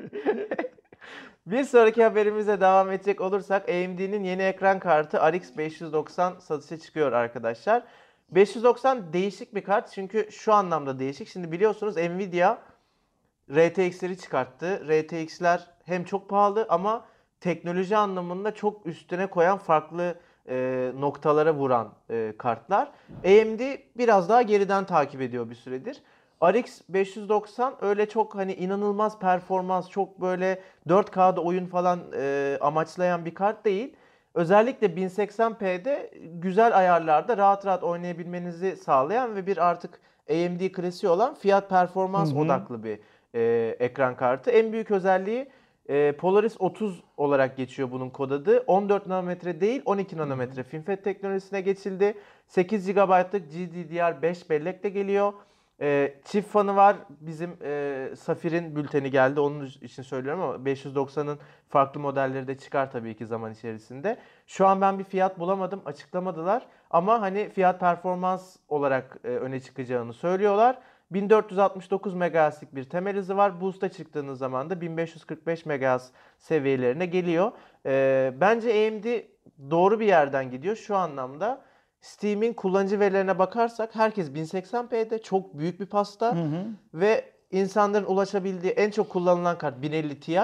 Bir 1.45 1.63
sonraki 1.63 2.03
haberimize 2.03 2.61
devam 2.61 2.91
edecek 2.91 3.21
olursak 3.21 3.69
AMD'nin 3.69 4.23
yeni 4.23 4.41
ekran 4.41 4.79
kartı 4.79 5.17
RX 5.17 5.57
590 5.57 6.33
satışa 6.39 6.77
çıkıyor 6.79 7.11
arkadaşlar. 7.11 7.83
590 8.31 9.13
değişik 9.13 9.55
bir 9.55 9.63
kart 9.63 9.91
çünkü 9.91 10.27
şu 10.31 10.53
anlamda 10.53 10.99
değişik. 10.99 11.27
Şimdi 11.27 11.51
biliyorsunuz 11.51 11.95
Nvidia 11.97 12.57
RTX'leri 13.51 14.17
çıkarttı. 14.17 14.81
RTX'ler 14.89 15.67
hem 15.85 16.03
çok 16.03 16.29
pahalı 16.29 16.65
ama 16.69 17.05
teknoloji 17.41 17.97
anlamında 17.97 18.53
çok 18.55 18.85
üstüne 18.85 19.27
koyan 19.27 19.57
farklı 19.57 20.15
e, 20.49 20.91
noktalara 20.99 21.53
vuran 21.53 21.93
e, 22.09 22.33
kartlar. 22.37 22.91
AMD 23.25 23.59
biraz 23.97 24.29
daha 24.29 24.41
geriden 24.41 24.85
takip 24.85 25.21
ediyor 25.21 25.49
bir 25.49 25.55
süredir. 25.55 26.01
RX 26.43 26.81
590 26.89 27.73
öyle 27.81 28.09
çok 28.09 28.35
hani 28.35 28.53
inanılmaz 28.53 29.19
performans, 29.19 29.89
çok 29.89 30.21
böyle 30.21 30.61
4K'da 30.87 31.41
oyun 31.41 31.65
falan 31.65 31.99
e, 32.17 32.57
amaçlayan 32.61 33.25
bir 33.25 33.33
kart 33.33 33.65
değil. 33.65 33.95
Özellikle 34.33 34.87
1080p'de 34.87 36.11
güzel 36.33 36.77
ayarlarda 36.77 37.37
rahat 37.37 37.65
rahat 37.65 37.83
oynayabilmenizi 37.83 38.75
sağlayan 38.75 39.35
ve 39.35 39.47
bir 39.47 39.57
artık 39.57 39.99
AMD 40.29 40.71
klasiği 40.71 41.09
olan 41.09 41.35
fiyat 41.35 41.69
performans 41.69 42.31
Hı 42.31 42.35
hı. 42.35 42.39
odaklı 42.39 42.83
bir 42.83 42.99
e, 43.35 43.75
ekran 43.79 44.15
kartı. 44.15 44.51
En 44.51 44.73
büyük 44.73 44.91
özelliği 44.91 45.47
e, 45.89 46.11
Polaris 46.11 46.55
30 46.59 47.03
olarak 47.17 47.57
geçiyor 47.57 47.91
bunun 47.91 48.09
kod 48.09 48.31
adı. 48.31 48.63
14 48.67 49.07
nanometre 49.07 49.61
değil 49.61 49.81
12 49.85 50.17
nanometre 50.17 50.63
FinFET 50.63 51.03
teknolojisine 51.03 51.61
geçildi. 51.61 52.17
8 52.47 52.93
GB'lık 52.93 53.53
GDDR5 53.53 54.49
bellek 54.49 54.83
de 54.83 54.89
geliyor. 54.89 55.33
Ee, 55.81 56.13
çift 56.25 56.49
fanı 56.49 56.75
var. 56.75 56.95
Bizim 57.09 57.57
e, 57.63 58.09
Safir'in 58.17 58.75
bülteni 58.75 59.11
geldi. 59.11 59.39
Onun 59.39 59.65
için 59.81 60.03
söylüyorum 60.03 60.41
ama 60.41 60.55
590'ın 60.55 61.39
farklı 61.69 61.99
modelleri 61.99 62.47
de 62.47 62.57
çıkar 62.57 62.91
tabii 62.91 63.15
ki 63.15 63.25
zaman 63.25 63.53
içerisinde. 63.53 64.17
Şu 64.47 64.67
an 64.67 64.81
ben 64.81 64.99
bir 64.99 65.03
fiyat 65.03 65.39
bulamadım. 65.39 65.81
Açıklamadılar. 65.85 66.67
Ama 66.91 67.21
hani 67.21 67.49
fiyat 67.49 67.79
performans 67.79 68.55
olarak 68.69 69.17
e, 69.23 69.27
öne 69.27 69.59
çıkacağını 69.59 70.13
söylüyorlar. 70.13 70.79
1469 71.11 72.13
MHz'lik 72.13 72.75
bir 72.75 72.83
temel 72.83 73.15
hızı 73.15 73.37
var. 73.37 73.61
Boost'a 73.61 73.89
çıktığınız 73.89 74.39
zaman 74.39 74.69
da 74.69 74.81
1545 74.81 75.65
MHz 75.65 76.11
seviyelerine 76.39 77.05
geliyor. 77.05 77.51
Ee, 77.85 78.33
bence 78.41 78.69
AMD 78.69 79.05
doğru 79.71 79.99
bir 79.99 80.05
yerden 80.05 80.51
gidiyor 80.51 80.75
şu 80.75 80.95
anlamda. 80.95 81.61
Steam'in 82.01 82.53
kullanıcı 82.53 82.99
verilerine 82.99 83.39
bakarsak 83.39 83.95
herkes 83.95 84.29
1080p'de 84.29 85.21
çok 85.21 85.57
büyük 85.57 85.79
bir 85.79 85.85
pasta 85.85 86.35
ve 86.93 87.25
insanların 87.51 88.05
ulaşabildiği 88.05 88.73
en 88.73 88.91
çok 88.91 89.09
kullanılan 89.09 89.57
kart 89.57 89.81
1050 89.81 90.19
Ti. 90.19 90.39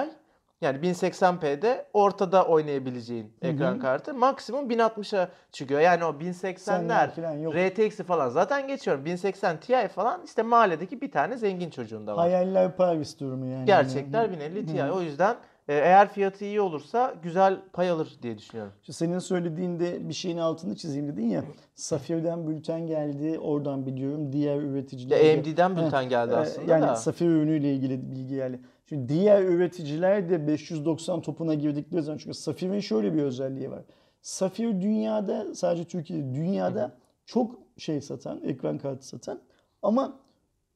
Yani 0.62 0.78
1080p'de 0.78 1.86
ortada 1.92 2.46
oynayabileceğin 2.46 3.32
ekran 3.42 3.78
kartı. 3.78 4.14
Maksimum 4.14 4.70
1060'a 4.70 5.28
çıkıyor. 5.52 5.80
Yani 5.80 6.04
o 6.04 6.08
1080'ler, 6.08 6.58
Senler 6.58 7.10
falan 7.14 7.32
yok. 7.32 7.54
RTX'i 7.54 8.02
falan 8.04 8.28
zaten 8.28 8.68
geçiyorum. 8.68 9.04
1080 9.04 9.60
Ti 9.60 9.88
falan 9.88 10.22
işte 10.24 10.42
mahalledeki 10.42 11.00
bir 11.00 11.10
tane 11.10 11.36
zengin 11.36 11.70
çocuğunda 11.70 12.16
var. 12.16 12.20
Hayaller 12.20 12.76
Paris 12.76 13.20
durumu 13.20 13.46
yani. 13.46 13.64
Gerçekler 13.64 14.32
1050 14.32 14.66
Ti. 14.66 14.84
O 14.84 15.00
yüzden 15.00 15.36
e, 15.68 15.74
eğer 15.74 16.08
fiyatı 16.08 16.44
iyi 16.44 16.60
olursa 16.60 17.14
güzel 17.22 17.60
pay 17.72 17.90
alır 17.90 18.18
diye 18.22 18.38
düşünüyorum. 18.38 18.72
Senin 18.82 19.18
söylediğinde 19.18 20.08
bir 20.08 20.14
şeyin 20.14 20.38
altını 20.38 20.76
çizeyim 20.76 21.08
dedin 21.08 21.28
ya. 21.28 21.44
Safir'den 21.74 22.48
bülten 22.48 22.86
geldi. 22.86 23.38
Oradan 23.38 23.86
biliyorum. 23.86 24.32
Diğer 24.32 24.54
Ya 24.54 24.60
üreticiler. 24.60 25.38
AMD'den 25.38 25.76
bülten 25.76 26.08
geldi 26.08 26.32
Ee, 26.34 26.36
aslında 26.36 26.72
yani 26.72 26.82
da. 26.82 26.96
Safir 26.96 27.26
ürünüyle 27.26 27.74
ilgili 27.74 28.10
bilgi 28.10 28.34
geldi. 28.34 28.60
Şimdi 28.92 29.08
diğer 29.08 29.42
üreticiler 29.42 30.30
de 30.30 30.46
590 30.46 31.22
topuna 31.22 31.54
girdikleri 31.54 32.02
zaman 32.02 32.18
çünkü 32.18 32.34
Safir'in 32.34 32.80
şöyle 32.80 33.14
bir 33.14 33.22
özelliği 33.22 33.70
var. 33.70 33.82
Safir 34.22 34.80
dünyada 34.80 35.54
sadece 35.54 35.84
Türkiye'de 35.84 36.34
dünyada 36.34 36.96
çok 37.26 37.54
şey 37.76 38.00
satan, 38.00 38.40
ekran 38.44 38.78
kartı 38.78 39.06
satan 39.06 39.40
ama 39.82 40.18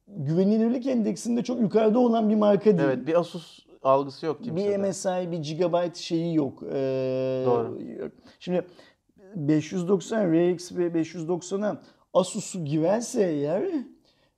güvenilirlik 0.07 0.87
endeksinde 0.87 1.43
çok 1.43 1.61
yukarıda 1.61 1.99
olan 1.99 2.29
bir 2.29 2.35
marka 2.35 2.65
değil. 2.65 2.89
Evet 2.89 3.07
bir 3.07 3.19
Asus 3.19 3.59
algısı 3.83 4.25
yok 4.25 4.43
kimsede. 4.43 4.83
Bir 4.83 4.89
MSI, 4.89 5.31
bir 5.31 5.57
GB 5.57 5.95
şeyi 5.95 6.35
yok. 6.35 6.63
Ee, 6.63 7.43
Doğru. 7.45 7.79
Şimdi 8.39 8.65
590 9.35 10.33
RX 10.33 10.71
ve 10.71 10.87
590'a 10.87 11.81
Asus'u 12.13 12.65
girerse 12.65 13.23
eğer 13.23 13.63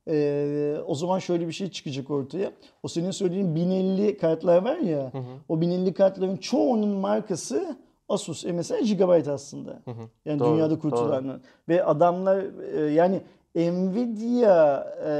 ee, 0.08 0.76
o 0.86 0.94
zaman 0.94 1.18
şöyle 1.18 1.48
bir 1.48 1.52
şey 1.52 1.70
çıkacak 1.70 2.10
ortaya. 2.10 2.52
O 2.82 2.88
senin 2.88 3.10
söylediğin 3.10 3.54
1050 3.54 4.16
kartlar 4.16 4.64
var 4.64 4.76
ya. 4.76 5.12
O 5.48 5.60
1050 5.60 5.94
kartların 5.94 6.36
çoğunun 6.36 6.88
markası 6.88 7.76
Asus, 8.08 8.44
MSI, 8.44 8.96
GB 8.96 9.28
aslında. 9.28 9.82
Yani 10.24 10.38
Doğru, 10.38 10.54
dünyada 10.54 10.78
kurtulanlar. 10.78 11.40
Ve 11.68 11.84
adamlar 11.84 12.44
e, 12.74 12.92
yani 12.92 13.20
Nvidia 13.54 14.86
e, 15.06 15.12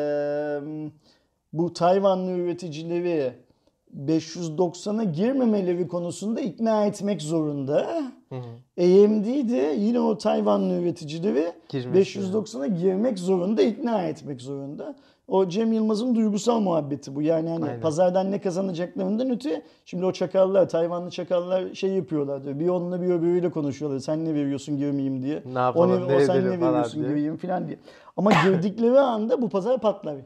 bu 1.52 1.72
Tayvanlı 1.72 2.30
üreticileri 2.30 3.32
590'a 4.06 5.04
girmemeleri 5.04 5.88
konusunda 5.88 6.40
ikna 6.40 6.86
etmek 6.86 7.22
zorunda. 7.22 7.86
AMD 8.78 9.48
de 9.50 9.74
yine 9.78 10.00
o 10.00 10.18
Tayvanlı 10.18 10.74
üreticileri 10.74 11.52
Girmesi 11.68 12.18
590'a 12.18 12.66
girmek 12.66 13.18
zorunda, 13.18 13.62
ikna 13.62 14.02
etmek 14.02 14.40
zorunda. 14.40 14.94
O 15.28 15.48
Cem 15.48 15.72
Yılmaz'ın 15.72 16.14
duygusal 16.14 16.60
muhabbeti 16.60 17.16
bu. 17.16 17.22
Yani 17.22 17.48
hani 17.48 17.64
Aynen. 17.64 17.80
pazardan 17.80 18.30
ne 18.30 18.40
kazanacaklarından 18.40 19.30
öte 19.30 19.62
şimdi 19.84 20.04
o 20.04 20.12
çakallar, 20.12 20.68
Tayvanlı 20.68 21.10
çakallar 21.10 21.74
şey 21.74 21.90
yapıyorlar 21.90 22.44
diyor. 22.44 22.58
Bir 22.58 22.68
onunla 22.68 23.02
bir 23.02 23.08
öbürüyle 23.08 23.50
konuşuyorlar. 23.50 23.98
Sen 23.98 24.24
ne 24.24 24.34
veriyorsun 24.34 24.76
girmeyeyim 24.76 25.22
diye. 25.22 25.42
Ne 25.52 25.58
yapalım, 25.58 26.02
o, 26.04 26.08
ne 26.08 26.16
o 26.16 26.20
sen 26.20 26.44
ne 26.44 26.60
veriyorsun 26.60 27.02
diye. 27.02 27.12
gireyim 27.12 27.36
falan 27.36 27.66
diye. 27.66 27.78
Ama 28.16 28.30
girdikleri 28.44 29.00
anda 29.00 29.42
bu 29.42 29.48
pazar 29.48 29.80
patlar. 29.80 30.16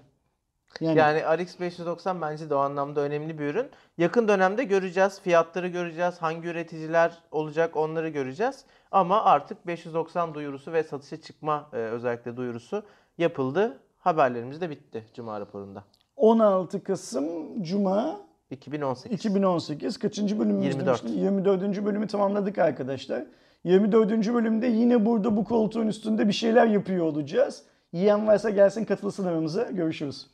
Yani, 0.80 0.98
Yani 0.98 1.44
RX 1.44 1.60
590 1.60 2.20
bence 2.20 2.50
de 2.50 2.54
o 2.54 2.58
anlamda 2.58 3.00
önemli 3.00 3.38
bir 3.38 3.44
ürün. 3.44 3.66
Yakın 3.98 4.28
dönemde 4.28 4.64
göreceğiz. 4.64 5.20
Fiyatları 5.20 5.68
göreceğiz. 5.68 6.14
Hangi 6.18 6.48
üreticiler 6.48 7.12
olacak 7.30 7.76
onları 7.76 8.08
göreceğiz. 8.08 8.64
Ama 8.90 9.24
artık 9.24 9.66
590 9.66 10.34
duyurusu 10.34 10.72
ve 10.72 10.82
satışa 10.82 11.20
çıkma 11.20 11.68
e, 11.72 11.76
özellikle 11.76 12.36
duyurusu 12.36 12.82
yapıldı. 13.18 13.78
Haberlerimiz 13.98 14.60
de 14.60 14.70
bitti 14.70 15.04
Cuma 15.14 15.40
raporunda. 15.40 15.84
16 16.16 16.84
Kasım 16.84 17.62
Cuma 17.62 18.20
2018. 18.50 19.12
2018 19.12 19.98
kaçıncı 19.98 20.38
bölümümüz 20.38 20.64
24. 20.64 20.86
demiştim? 20.86 21.22
24. 21.22 21.84
bölümü 21.84 22.06
tamamladık 22.06 22.58
arkadaşlar. 22.58 23.24
24. 23.64 24.34
bölümde 24.34 24.66
yine 24.66 25.06
burada 25.06 25.36
bu 25.36 25.44
koltuğun 25.44 25.86
üstünde 25.86 26.28
bir 26.28 26.32
şeyler 26.32 26.66
yapıyor 26.66 27.04
olacağız. 27.04 27.62
Yiyen 27.92 28.26
varsa 28.26 28.50
gelsin 28.50 28.84
katılsın 28.84 29.26
aramıza. 29.26 29.62
Görüşürüz. 29.62 30.33